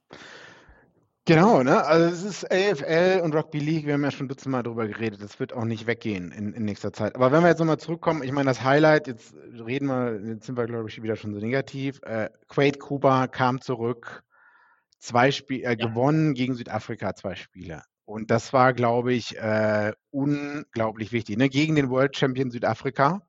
[1.24, 1.84] Genau, ne?
[1.84, 5.40] Also es ist AFL und Rugby League, wir haben ja schon dutzendmal darüber geredet, das
[5.40, 7.16] wird auch nicht weggehen in, in nächster Zeit.
[7.16, 10.56] Aber wenn wir jetzt nochmal zurückkommen, ich meine, das Highlight, jetzt reden wir, jetzt sind
[10.56, 12.00] wir, glaube ich, wieder schon so negativ.
[12.04, 14.22] Äh, Quaid Kuba kam zurück,
[15.00, 15.88] zwei Spiele, äh, ja.
[15.88, 17.82] gewonnen gegen Südafrika, zwei Spiele.
[18.04, 21.36] Und das war, glaube ich, äh, unglaublich wichtig.
[21.36, 21.48] Ne?
[21.48, 23.22] Gegen den World Champion Südafrika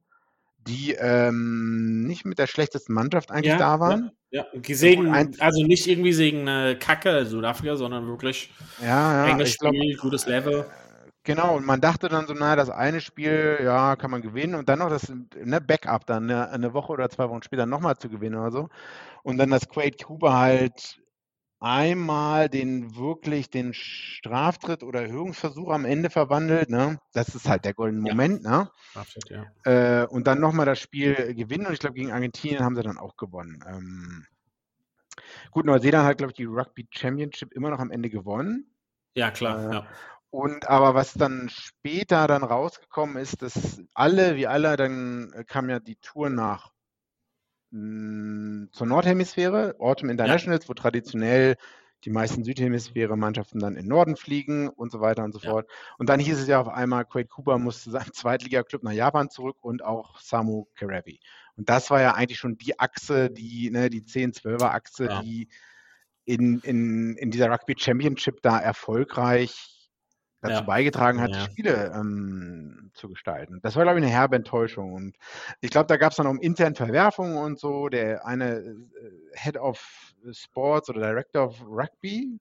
[0.68, 4.11] die ähm, nicht mit der schlechtesten Mannschaft eigentlich ja, da waren.
[4.32, 4.59] Ja, ja.
[4.61, 8.51] Gegen, also nicht irgendwie gegen eine Kacke Südafrika, sondern wirklich
[8.82, 10.65] ja, ja, enges Spiel, glaub, gutes Level.
[11.24, 14.70] Genau, und man dachte dann so, na, das eine Spiel, ja, kann man gewinnen und
[14.70, 18.07] dann noch das ne, Backup dann eine, eine Woche oder zwei Wochen später nochmal zu
[18.07, 18.70] gewinnen oder so.
[19.24, 20.99] Und dann das Quaid Kuba halt
[21.60, 26.70] einmal den wirklich den Straftritt oder Erhöhungsversuch am Ende verwandelt.
[26.70, 26.99] Ne?
[27.14, 28.43] Das ist halt der goldene Moment.
[28.43, 28.49] Ja.
[28.49, 28.72] Ne?
[28.91, 29.45] Straftritt, ja.
[30.03, 31.66] Äh, und dann nochmal das Spiel gewinnen.
[31.66, 33.64] Und ich glaube, gegen Argentinien haben sie dann auch gewonnen.
[33.68, 34.26] Ähm,
[35.51, 38.72] gut, Neuseeland hat, glaube ich, die Rugby Championship immer noch am Ende gewonnen.
[39.16, 39.70] Ja, klar.
[39.70, 39.88] Äh, ja.
[40.30, 45.80] Und aber was dann später dann rausgekommen ist, dass alle, wie alle, dann kam ja
[45.80, 46.74] die Tour nach
[47.72, 50.70] hm, zur Nordhemisphäre, Autumn Internationals, ja.
[50.70, 51.55] wo traditionell
[52.03, 55.49] die meisten Südhemisphäre-Mannschaften dann in Norden fliegen und so weiter und so ja.
[55.49, 55.70] fort.
[55.97, 59.30] Und dann hieß es ja auf einmal, Quade Cooper muss zu seinem Zweitliga-Club nach Japan
[59.30, 61.20] zurück und auch Samu Kerevi.
[61.55, 65.22] Und das war ja eigentlich schon die Achse, die, ne, die 10-12er-Achse, ja.
[65.22, 65.49] die
[66.26, 69.76] in, in, in dieser Rugby Championship da erfolgreich
[70.48, 70.66] dazu ja.
[70.66, 71.38] beigetragen hat, ja.
[71.38, 73.60] die Spiele ähm, zu gestalten.
[73.62, 74.93] Das war, glaube ich, eine herbe Enttäuschung.
[74.93, 75.16] Und
[75.62, 77.89] ich glaube, da gab es dann auch intern Verwerfungen und so.
[77.89, 78.76] Der eine äh,
[79.34, 79.80] Head of
[80.32, 82.39] Sports oder Director of Rugby,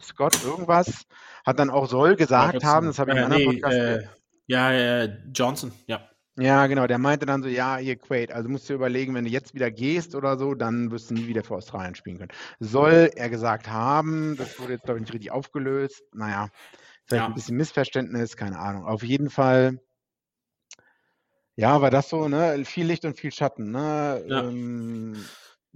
[0.00, 1.04] Scott irgendwas,
[1.46, 3.76] hat dann auch soll gesagt haben, das habe ich in einem anderen Podcast.
[3.76, 4.08] Äh,
[4.46, 6.08] ja, äh, Johnson, ja.
[6.36, 6.88] Ja, genau.
[6.88, 9.70] Der meinte dann so, ja, hier Quaid, also musst du überlegen, wenn du jetzt wieder
[9.70, 12.32] gehst oder so, dann wirst du nie wieder für Australien spielen können.
[12.58, 16.02] Soll er gesagt haben, das wurde jetzt, glaube ich, nicht richtig aufgelöst.
[16.12, 16.48] Naja,
[17.06, 17.26] vielleicht Ja.
[17.26, 18.86] ein bisschen Missverständnis, keine Ahnung.
[18.86, 19.80] Auf jeden Fall,
[21.56, 22.64] ja, war das so, ne?
[22.64, 24.24] Viel Licht und viel Schatten, ne?
[24.26, 24.40] Ja.
[24.42, 25.24] Ähm,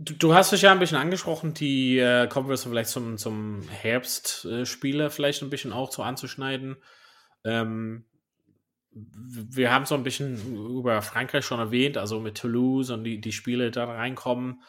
[0.00, 3.18] Du, du hast dich ja ein bisschen angesprochen, die äh, kommen wir so vielleicht zum,
[3.18, 6.76] zum Herbstspiele äh, vielleicht ein bisschen auch so anzuschneiden.
[7.44, 8.04] Ähm,
[8.92, 13.32] wir haben so ein bisschen über Frankreich schon erwähnt, also mit Toulouse und die, die
[13.32, 14.62] Spiele da reinkommen.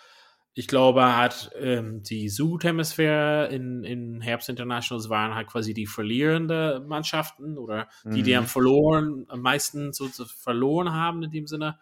[0.60, 6.84] Ich glaube, hat ähm, die Südhemisphäre in, in Herbst Internationals waren halt quasi die verlierende
[6.86, 8.40] Mannschaften oder die, die Mhm.
[8.40, 11.80] am verloren, am meisten so, so verloren haben in dem Sinne.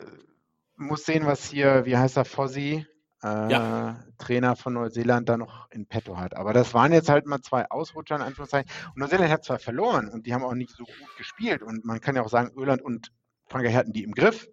[0.77, 2.85] muss sehen, was hier, wie heißt er, Fossi,
[3.23, 4.03] äh, Ja.
[4.17, 6.35] Trainer von Neuseeland, da noch in petto hat.
[6.35, 8.69] Aber das waren jetzt halt mal zwei Ausrutscher, in Anführungszeichen.
[8.89, 11.61] Und Neuseeland hat zwar verloren und die haben auch nicht so gut gespielt.
[11.63, 13.11] Und man kann ja auch sagen, Irland und
[13.47, 14.47] Frankreich hatten die im Griff.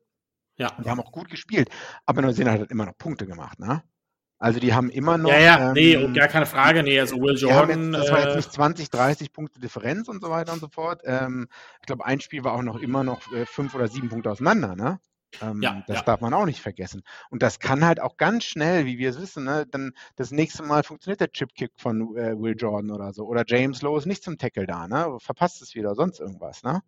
[0.56, 0.74] Ja.
[0.76, 1.68] Und die haben auch gut gespielt.
[2.06, 3.82] Aber Neuseeland hat halt immer noch Punkte gemacht, ne?
[4.38, 5.30] Also die haben immer noch.
[5.30, 6.82] Ja, ja, nee, ähm, und gar keine Frage.
[6.82, 7.92] Nee, also Will Jordan.
[7.92, 10.68] jetzt, das war jetzt äh, nicht 20, 30 Punkte Differenz und so weiter und so
[10.68, 11.02] fort.
[11.04, 11.48] Ähm,
[11.80, 14.76] ich glaube, ein Spiel war auch noch immer noch äh, fünf oder sieben Punkte auseinander,
[14.76, 15.00] ne?
[15.42, 16.02] Ähm, Ja, das ja.
[16.02, 17.02] darf man auch nicht vergessen.
[17.30, 20.62] Und das kann halt auch ganz schnell, wie wir es wissen, ne, dann das nächste
[20.62, 23.26] Mal funktioniert der Chipkick von äh, Will Jordan oder so.
[23.26, 25.16] Oder James Lowe ist nicht zum Tackle da, ne?
[25.18, 26.82] Verpasst es wieder, sonst irgendwas, ne?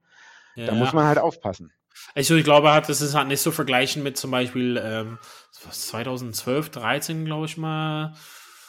[0.56, 0.72] Da ja.
[0.72, 1.72] muss man halt aufpassen.
[2.14, 5.18] Also ich glaube, halt, das ist halt nicht so vergleichen mit zum Beispiel ähm,
[5.64, 8.14] was, 2012, 13, glaube ich mal,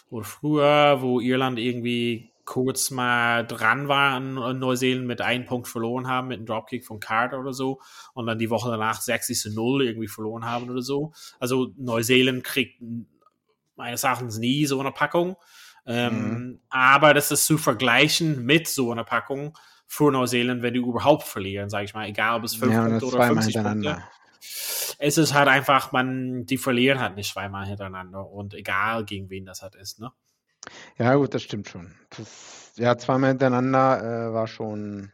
[0.09, 5.67] oder früher, wo Irland irgendwie kurz mal dran war an an Neuseeland mit einem Punkt
[5.67, 7.79] verloren haben, mit einem Dropkick von Carter oder so,
[8.13, 11.13] und dann die Woche danach 60 zu 0 irgendwie verloren haben oder so.
[11.39, 12.82] Also Neuseeland kriegt
[13.75, 15.38] meines Erachtens nie so eine Packung.
[15.86, 19.57] Ähm, Aber das ist zu vergleichen mit so einer Packung
[19.91, 23.05] für Neuseeland, wenn die überhaupt verlieren, sage ich mal, egal ob es 5 Ja, Punkte
[23.07, 24.03] oder zweimal 50 Punkte.
[24.99, 29.45] Es ist halt einfach, man, die verlieren halt nicht zweimal hintereinander und egal gegen wen
[29.45, 30.13] das halt ist, ne?
[30.97, 31.93] Ja, gut, das stimmt schon.
[32.15, 35.11] Das, ja, zweimal hintereinander äh, war schon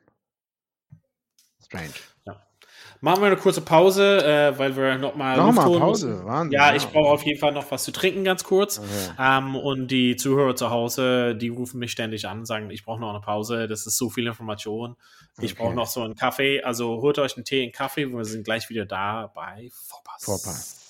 [1.65, 1.95] strange.
[3.01, 6.51] Machen wir eine kurze Pause, äh, weil wir nochmal Nochmal Pause, Wahnsinn.
[6.51, 8.79] Ja, ich brauche auf jeden Fall noch was zu trinken, ganz kurz.
[8.79, 9.13] Okay.
[9.19, 12.99] Ähm, und die Zuhörer zu Hause, die rufen mich ständig an und sagen, ich brauche
[12.99, 14.95] noch eine Pause, das ist so viel Information.
[15.39, 15.63] Ich Okay.
[15.63, 16.63] brauche noch so einen Kaffee.
[16.63, 20.23] Also holt euch einen Tee, einen Kaffee, wir sind gleich wieder da bei Vorpass.
[20.23, 20.86] Vorpass.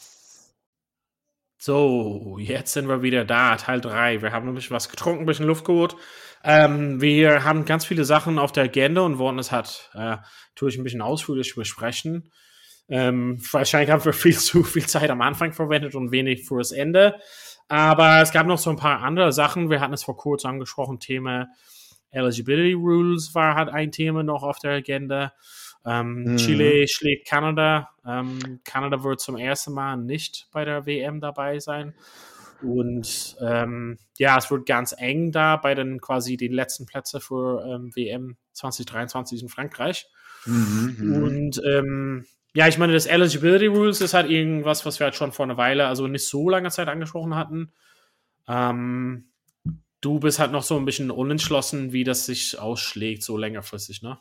[1.60, 4.22] So, jetzt sind wir wieder da, Teil 3.
[4.22, 5.96] Wir haben nämlich was getrunken, ein bisschen Luft geholt.
[6.44, 10.18] Ähm, wir haben ganz viele Sachen auf der Agenda und wollen es halt äh,
[10.54, 12.32] natürlich ein bisschen ausführlich besprechen.
[12.88, 16.72] Ähm, wahrscheinlich haben wir viel zu viel Zeit am Anfang verwendet und wenig für das
[16.72, 17.16] Ende.
[17.68, 19.72] Aber es gab noch so ein paar andere Sachen.
[19.72, 21.48] Wir hatten es vor kurzem angesprochen, Thema
[22.12, 25.34] Eligibility Rules war halt ein Thema noch auf der Agenda.
[25.88, 26.38] Ähm, Mhm.
[26.38, 27.90] Chile schlägt Kanada.
[28.06, 31.94] Ähm, Kanada wird zum ersten Mal nicht bei der WM dabei sein.
[32.62, 37.64] Und ähm, ja, es wird ganz eng da bei den quasi den letzten Plätzen für
[37.66, 40.08] ähm, WM 2023 in Frankreich.
[40.46, 41.24] Mhm, mhm.
[41.24, 45.32] Und ähm, ja, ich meine, das Eligibility Rules ist halt irgendwas, was wir halt schon
[45.32, 47.72] vor einer Weile, also nicht so lange Zeit angesprochen hatten.
[48.48, 49.30] Ähm,
[50.02, 54.18] du bist halt noch so ein bisschen unentschlossen, wie das sich ausschlägt, so längerfristig, ne?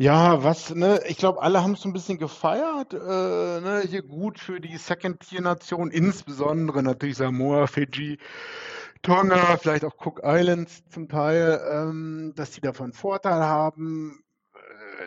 [0.00, 4.02] Ja, was, ne, ich glaube, alle haben es so ein bisschen gefeiert, äh, ne, hier
[4.02, 8.18] gut für die Second-Tier-Nation, insbesondere natürlich Samoa, Fiji,
[9.02, 14.22] Tonga, vielleicht auch Cook Islands zum Teil, ähm, dass die davon Vorteil haben.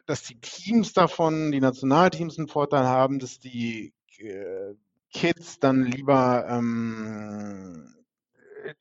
[0.06, 4.76] dass die Teams davon, die Nationalteams einen Vorteil haben, dass die äh,
[5.14, 7.94] Kids dann lieber ähm,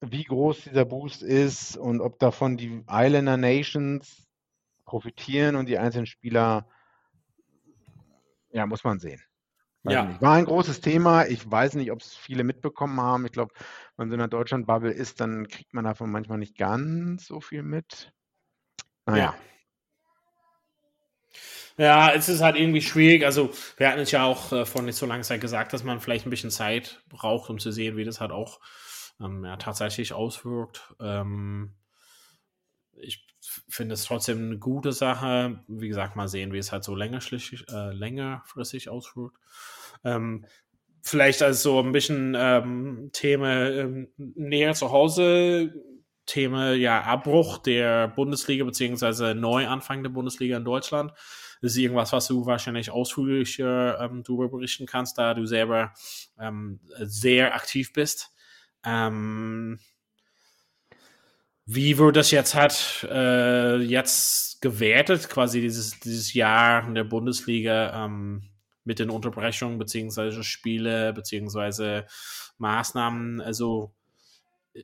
[0.00, 4.28] wie groß dieser Boost ist und ob davon die Islander Nations
[4.84, 6.68] profitieren und die einzelnen Spieler,
[8.50, 9.22] ja, muss man sehen.
[9.92, 10.20] Ja.
[10.20, 11.26] War ein großes Thema.
[11.26, 13.26] Ich weiß nicht, ob es viele mitbekommen haben.
[13.26, 13.52] Ich glaube,
[13.96, 17.40] wenn man so in der Deutschland-Bubble ist, dann kriegt man davon manchmal nicht ganz so
[17.40, 18.12] viel mit.
[19.06, 19.34] Naja.
[21.76, 21.84] Ja.
[21.84, 23.24] ja, es ist halt irgendwie schwierig.
[23.24, 26.00] Also, wir hatten es ja auch äh, vor nicht so langer Zeit gesagt, dass man
[26.00, 28.60] vielleicht ein bisschen Zeit braucht, um zu sehen, wie das halt auch
[29.20, 30.94] ähm, ja, tatsächlich auswirkt.
[30.98, 31.74] Ähm,
[33.00, 33.24] ich
[33.68, 35.62] finde es trotzdem eine gute Sache.
[35.68, 39.36] Wie gesagt, mal sehen, wie es halt so längerfristig, äh, längerfristig auswirkt.
[40.04, 40.46] Ähm,
[41.02, 45.72] vielleicht als so ein bisschen ähm, Thema ähm, näher zu Hause,
[46.26, 51.12] Thema ja Abbruch der Bundesliga beziehungsweise Neuanfang der Bundesliga in Deutschland.
[51.60, 55.92] Das ist irgendwas, was du wahrscheinlich ausführlicher ähm, darüber berichten kannst, da du selber
[56.38, 58.30] ähm, sehr aktiv bist.
[58.84, 59.78] Ähm,
[61.66, 68.04] wie wird das jetzt hat äh, jetzt gewertet, quasi dieses, dieses Jahr in der Bundesliga
[68.04, 68.42] ähm,
[68.84, 72.06] mit den Unterbrechungen beziehungsweise Spiele beziehungsweise
[72.58, 73.40] Maßnahmen?
[73.40, 73.92] Also
[74.74, 74.82] äh,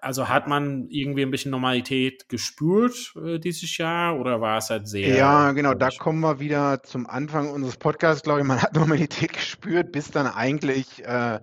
[0.00, 4.88] also hat man irgendwie ein bisschen Normalität gespürt äh, dieses Jahr oder war es halt
[4.88, 5.16] sehr?
[5.16, 9.32] Ja, genau, da kommen wir wieder zum Anfang unseres Podcasts, glaube ich, man hat Normalität
[9.32, 11.38] gespürt, bis dann eigentlich äh,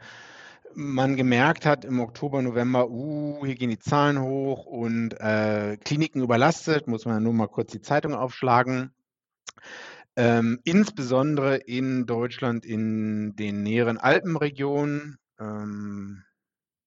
[0.75, 6.21] man gemerkt hat im Oktober, November, uh, hier gehen die Zahlen hoch und äh, Kliniken
[6.21, 8.93] überlastet, muss man nur mal kurz die Zeitung aufschlagen.
[10.15, 16.23] Ähm, insbesondere in Deutschland in den näheren Alpenregionen ähm,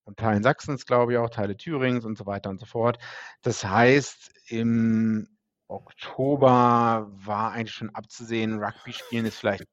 [0.05, 2.99] und Teilen Sachsens, glaube ich auch, Teile Thürings und so weiter und so fort.
[3.43, 5.28] Das heißt, im
[5.68, 9.64] Oktober war eigentlich schon abzusehen, Rugby spielen ist vielleicht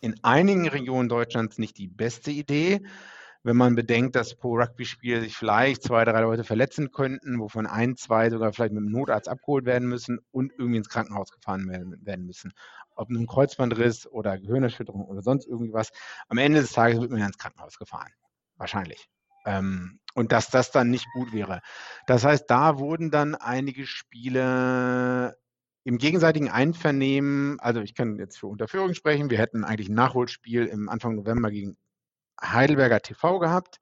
[0.00, 2.82] in einigen Regionen Deutschlands nicht die beste Idee
[3.46, 7.96] wenn man bedenkt, dass pro Rugby-Spiel sich vielleicht zwei, drei Leute verletzen könnten, wovon ein,
[7.96, 12.26] zwei sogar vielleicht mit dem Notarzt abgeholt werden müssen und irgendwie ins Krankenhaus gefahren werden,
[12.26, 12.52] müssen.
[12.96, 15.92] Ob nun Kreuzbandriss oder Gehirnerschütterung oder sonst irgendwie was.
[16.26, 18.10] Am Ende des Tages wird man ja ins Krankenhaus gefahren.
[18.56, 19.08] Wahrscheinlich.
[19.44, 21.60] Ähm, und dass das dann nicht gut wäre.
[22.08, 25.36] Das heißt, da wurden dann einige Spiele
[25.84, 30.66] im gegenseitigen Einvernehmen, also ich kann jetzt für Unterführung sprechen, wir hätten eigentlich ein Nachholspiel
[30.66, 31.76] im Anfang November gegen
[32.42, 33.78] Heidelberger TV gehabt.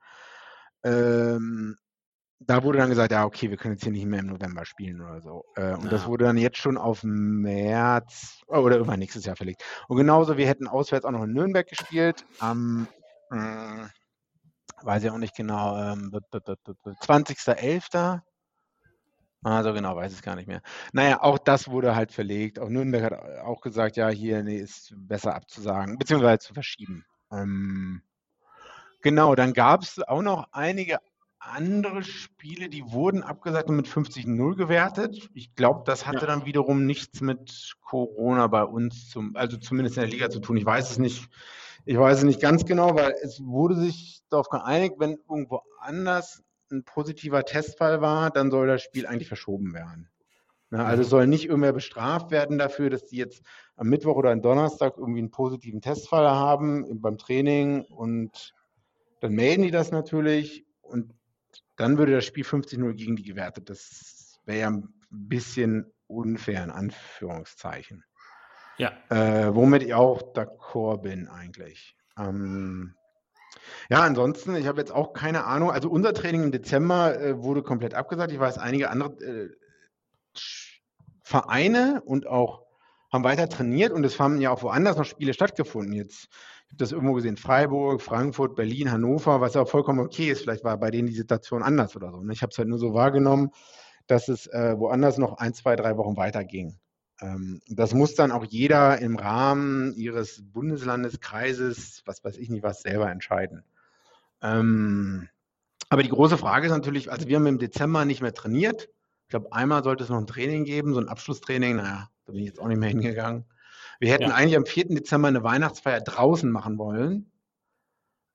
[0.83, 1.77] Ähm,
[2.47, 5.01] da wurde dann gesagt, ja, okay, wir können jetzt hier nicht mehr im November spielen
[5.01, 5.45] oder so.
[5.57, 5.91] Äh, und ja.
[5.91, 9.63] das wurde dann jetzt schon auf März oh, oder irgendwann nächstes Jahr verlegt.
[9.89, 12.87] Und genauso, wir hätten auswärts auch noch in Nürnberg gespielt am,
[13.31, 13.85] äh,
[14.83, 18.21] weiß ich auch nicht genau, ähm, 20.11.
[19.43, 20.63] Also genau, weiß ich gar nicht mehr.
[20.93, 22.59] Naja, auch das wurde halt verlegt.
[22.59, 27.05] Auch Nürnberg hat auch gesagt, ja, hier nee, ist besser abzusagen, beziehungsweise zu verschieben.
[27.31, 28.03] Ähm,
[29.05, 30.99] Genau, dann gab es auch noch einige
[31.39, 35.29] andere Spiele, die wurden abgesagt und mit 50-0 gewertet.
[35.35, 36.27] Ich glaube, das hatte ja.
[36.27, 40.57] dann wiederum nichts mit Corona bei uns, zum, also zumindest in der Liga zu tun.
[40.57, 41.29] Ich weiß es nicht.
[41.85, 46.43] Ich weiß es nicht ganz genau, weil es wurde sich darauf geeinigt, wenn irgendwo anders
[46.73, 50.09] ein positiver Testfall war, dann soll das Spiel eigentlich verschoben werden.
[50.71, 51.09] Na, ne, also mhm.
[51.09, 53.43] soll nicht irgendwer bestraft werden dafür, dass die jetzt
[53.77, 58.55] am Mittwoch oder am Donnerstag irgendwie einen positiven Testfall haben beim Training und
[59.25, 61.15] dann melden die das natürlich und
[61.77, 63.71] dann würde das Spiel 50-0 gegen die gewertet.
[63.71, 68.05] Das wäre ja ein bisschen unfair, in Anführungszeichen.
[68.77, 68.93] Ja.
[69.09, 71.97] Äh, womit ich auch d'accord bin eigentlich.
[72.19, 72.97] Ähm,
[73.89, 75.71] ja, ansonsten, ich habe jetzt auch keine Ahnung.
[75.71, 78.31] Also unser Training im Dezember äh, wurde komplett abgesagt.
[78.31, 79.49] Ich weiß, einige andere äh,
[81.23, 82.67] Vereine und auch
[83.11, 85.95] haben weiter trainiert und es haben ja auch woanders noch Spiele stattgefunden.
[85.95, 86.29] Jetzt
[86.81, 90.43] das irgendwo gesehen, Freiburg, Frankfurt, Berlin, Hannover, was ja vollkommen okay ist.
[90.43, 92.23] Vielleicht war bei denen die Situation anders oder so.
[92.23, 92.33] Ne?
[92.33, 93.51] Ich habe es halt nur so wahrgenommen,
[94.07, 96.79] dass es äh, woanders noch ein, zwei, drei Wochen weiterging.
[97.21, 102.63] Ähm, das muss dann auch jeder im Rahmen ihres Bundeslandes, Kreises, was weiß ich nicht
[102.63, 103.65] was, selber entscheiden.
[104.43, 105.29] Ähm,
[105.89, 108.89] aber die große Frage ist natürlich, also wir haben im Dezember nicht mehr trainiert.
[109.23, 111.77] Ich glaube, einmal sollte es noch ein Training geben, so ein Abschlusstraining.
[111.77, 113.45] Naja, da bin ich jetzt auch nicht mehr hingegangen.
[114.05, 114.35] Wir hätten ja.
[114.35, 114.89] eigentlich am 4.
[114.89, 117.33] Dezember eine Weihnachtsfeier draußen machen wollen.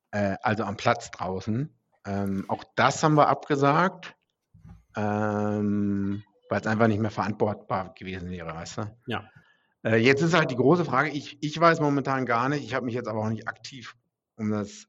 [0.09, 1.77] Äh, also am Platz draußen.
[2.07, 4.15] Ähm, auch das haben wir abgesagt.
[4.95, 8.97] Ähm, weil es einfach nicht mehr verantwortbar gewesen wäre, weißt du?
[9.05, 9.29] Ja.
[9.83, 12.85] Äh, jetzt ist halt die große Frage, ich, ich weiß momentan gar nicht, ich habe
[12.85, 13.95] mich jetzt aber auch nicht aktiv
[14.37, 14.87] um das,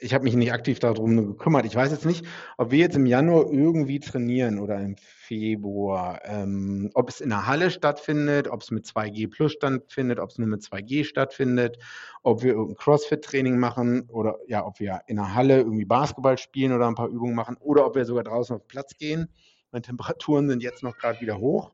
[0.00, 1.66] ich habe mich nicht aktiv darum gekümmert.
[1.66, 2.24] Ich weiß jetzt nicht,
[2.56, 7.46] ob wir jetzt im Januar irgendwie trainieren oder im Februar, ähm, ob es in der
[7.46, 11.78] Halle stattfindet, ob es mit 2G Plus stattfindet, ob es nur mit 2G stattfindet,
[12.22, 16.72] ob wir irgendein CrossFit-Training machen oder ja, ob wir in der Halle irgendwie Basketball spielen
[16.72, 19.28] oder ein paar Übungen machen oder ob wir sogar draußen auf Platz gehen.
[19.70, 21.72] Meine Temperaturen sind jetzt noch gerade wieder hoch.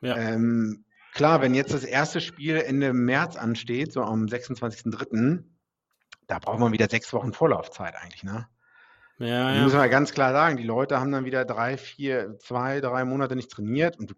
[0.00, 0.16] Ja.
[0.16, 0.84] Ähm,
[1.14, 5.44] klar, wenn jetzt das erste Spiel Ende März ansteht, so am 26.03.,
[6.32, 8.46] da braucht man wieder sechs Wochen Vorlaufzeit eigentlich, ne?
[9.18, 9.62] Ja, ja.
[9.62, 13.36] Muss man ganz klar sagen, die Leute haben dann wieder drei, vier, zwei, drei Monate
[13.36, 14.14] nicht trainiert und du,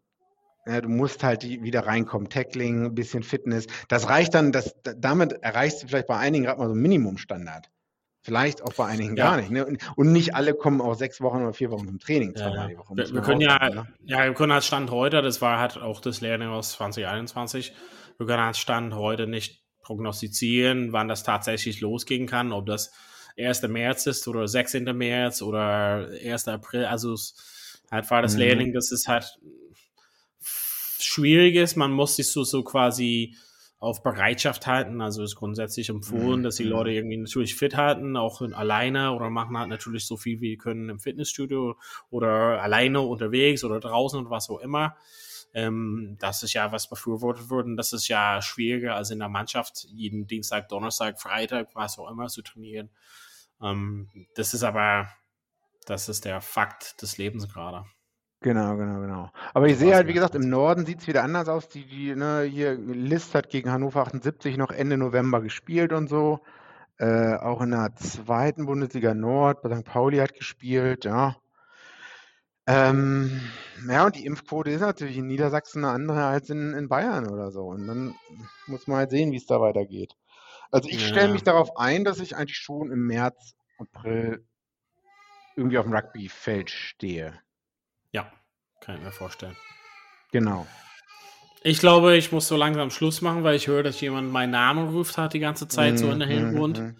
[0.66, 2.30] ja, du musst halt wieder reinkommen.
[2.30, 3.66] Tackling, ein bisschen Fitness.
[3.88, 7.68] Das reicht dann, das, damit erreichst du vielleicht bei einigen gerade mal so einen Minimumstandard.
[8.22, 9.30] Vielleicht auch bei einigen ja.
[9.30, 9.50] gar nicht.
[9.50, 9.66] Ne?
[9.66, 12.32] Und, und, nicht alle kommen auch sechs Wochen oder vier Wochen zum Training.
[12.36, 12.78] Ja, ja.
[12.78, 13.86] Woche, wir, wir können ja, ne?
[14.04, 17.74] ja, wir können als Stand heute, das war halt auch das Lehrling aus 2021,
[18.16, 22.92] wir können als Stand heute nicht prognostizieren, wann das tatsächlich losgehen kann, ob das
[23.38, 23.62] 1.
[23.62, 24.84] März ist oder 16.
[24.96, 26.48] März oder 1.
[26.48, 26.86] April.
[26.86, 27.36] Also es
[27.90, 28.40] halt war das mhm.
[28.40, 29.38] Lehrling, das ist halt
[30.98, 31.76] schwierig ist.
[31.76, 33.36] Man muss sich so, so quasi
[33.78, 35.00] auf Bereitschaft halten.
[35.00, 36.42] Also ist grundsätzlich empfohlen, mhm.
[36.44, 40.40] dass die Leute irgendwie natürlich fit halten, auch alleine oder machen halt natürlich so viel
[40.40, 41.76] wie können im Fitnessstudio
[42.10, 44.96] oder alleine unterwegs oder draußen und was auch immer.
[45.54, 49.28] Ähm, das ist ja was befürwortet wird und das ist ja schwieriger als in der
[49.28, 52.90] Mannschaft jeden Dienstag, Donnerstag, Freitag, was auch immer zu trainieren.
[53.62, 55.08] Ähm, das ist aber,
[55.86, 57.84] das ist der Fakt des Lebens gerade.
[58.40, 59.30] Genau, genau, genau.
[59.54, 61.68] Aber ich sehe halt, wie gesagt, im Norden sieht es wieder anders aus.
[61.68, 66.40] Die, die, ne, hier, List hat gegen Hannover 78 noch Ende November gespielt und so.
[66.98, 69.84] Äh, auch in der zweiten Bundesliga Nord, bei St.
[69.84, 71.36] Pauli hat gespielt, ja.
[72.66, 73.40] Ähm,
[73.88, 77.50] ja, und die Impfquote ist natürlich in Niedersachsen eine andere als in, in Bayern oder
[77.50, 77.66] so.
[77.66, 78.14] Und dann
[78.66, 80.16] muss man halt sehen, wie es da weitergeht.
[80.70, 84.44] Also ich stelle mich darauf ein, dass ich eigentlich schon im März, April
[85.56, 87.38] irgendwie auf dem Rugbyfeld stehe.
[88.12, 88.30] Ja,
[88.80, 89.56] kann ich mir vorstellen.
[90.32, 90.66] Genau.
[91.62, 94.88] Ich glaube, ich muss so langsam Schluss machen, weil ich höre, dass jemand meinen Namen
[94.88, 96.96] ruft hat die ganze Zeit, mm, so in der mhm, Hintergrund, mm, mm.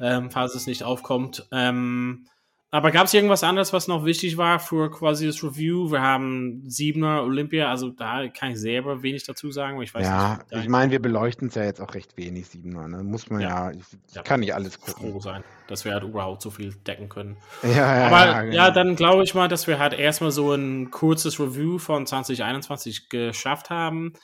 [0.00, 1.48] ähm, falls es nicht aufkommt.
[1.50, 2.26] Ähm,
[2.74, 5.92] aber gab es irgendwas anderes, was noch wichtig war für quasi das Review?
[5.92, 9.80] Wir haben Siebener Olympia, also da kann ich selber wenig dazu sagen.
[9.80, 12.88] Ich weiß ja, nicht, ich meine, wir beleuchten es ja jetzt auch recht wenig, Siebener.
[12.88, 13.04] Ne?
[13.04, 14.22] Muss man ja, ja, ich, ja.
[14.22, 15.12] kann nicht alles gucken.
[15.12, 17.36] Froh sein, dass wir halt überhaupt so viel decken können.
[17.62, 18.56] Ja, ja, Aber ja, genau.
[18.56, 23.08] ja dann glaube ich mal, dass wir halt erstmal so ein kurzes Review von 2021
[23.08, 24.14] geschafft haben.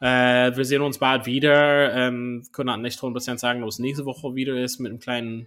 [0.00, 1.94] Äh, wir sehen uns bald wieder.
[1.94, 5.46] Ähm, können halt nicht 100% sagen, ob es nächste Woche wieder ist mit einem kleinen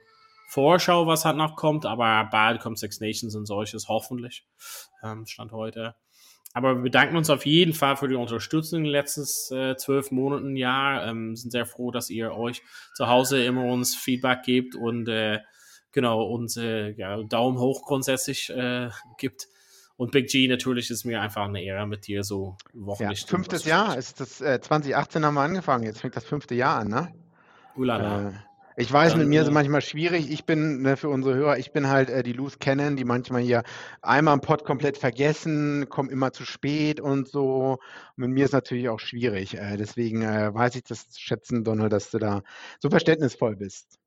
[0.50, 4.46] Vorschau, was halt noch kommt, aber bald kommt Six Nations und solches, hoffentlich,
[5.04, 5.96] ähm, Stand heute.
[6.54, 9.24] Aber wir bedanken uns auf jeden Fall für die Unterstützung in den letzten
[9.54, 11.06] äh, zwölf Monaten, Jahr.
[11.06, 12.64] Ähm, sind sehr froh, dass ihr euch
[12.96, 15.40] zu Hause immer uns Feedback gebt und äh,
[15.92, 19.48] genau uns äh, ja, Daumen hoch grundsätzlich äh, gibt.
[19.98, 23.22] Und Big G, natürlich ist mir einfach eine Ehre mit dir so wochenlich.
[23.22, 26.78] Ja, fünftes Jahr ist das, äh, 2018 haben wir angefangen, jetzt fängt das fünfte Jahr
[26.78, 27.14] an, ne?
[27.76, 28.47] Ulala.
[28.80, 30.30] Ich weiß, Dann, mit mir ist es manchmal schwierig.
[30.30, 33.42] Ich bin, ne, für unsere Hörer, ich bin halt äh, die Loose Cannon, die manchmal
[33.42, 33.64] hier
[34.04, 37.80] einmal im Pod komplett vergessen, kommen immer zu spät und so.
[37.80, 39.58] Und mit mir ist es natürlich auch schwierig.
[39.58, 42.44] Äh, deswegen äh, weiß ich das zu schätzen, Donald, dass du da
[42.80, 43.98] so verständnisvoll bist.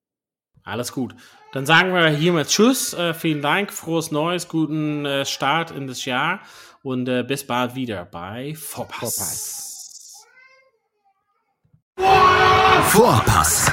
[0.62, 1.16] Alles gut.
[1.52, 2.94] Dann sagen wir hiermit Tschüss.
[2.94, 6.42] Äh, vielen Dank, frohes Neues, guten äh, Start in das Jahr
[6.84, 10.26] und äh, bis bald wieder bei Vorpass.
[11.96, 12.26] Vorpass.
[12.92, 13.72] Vorpass.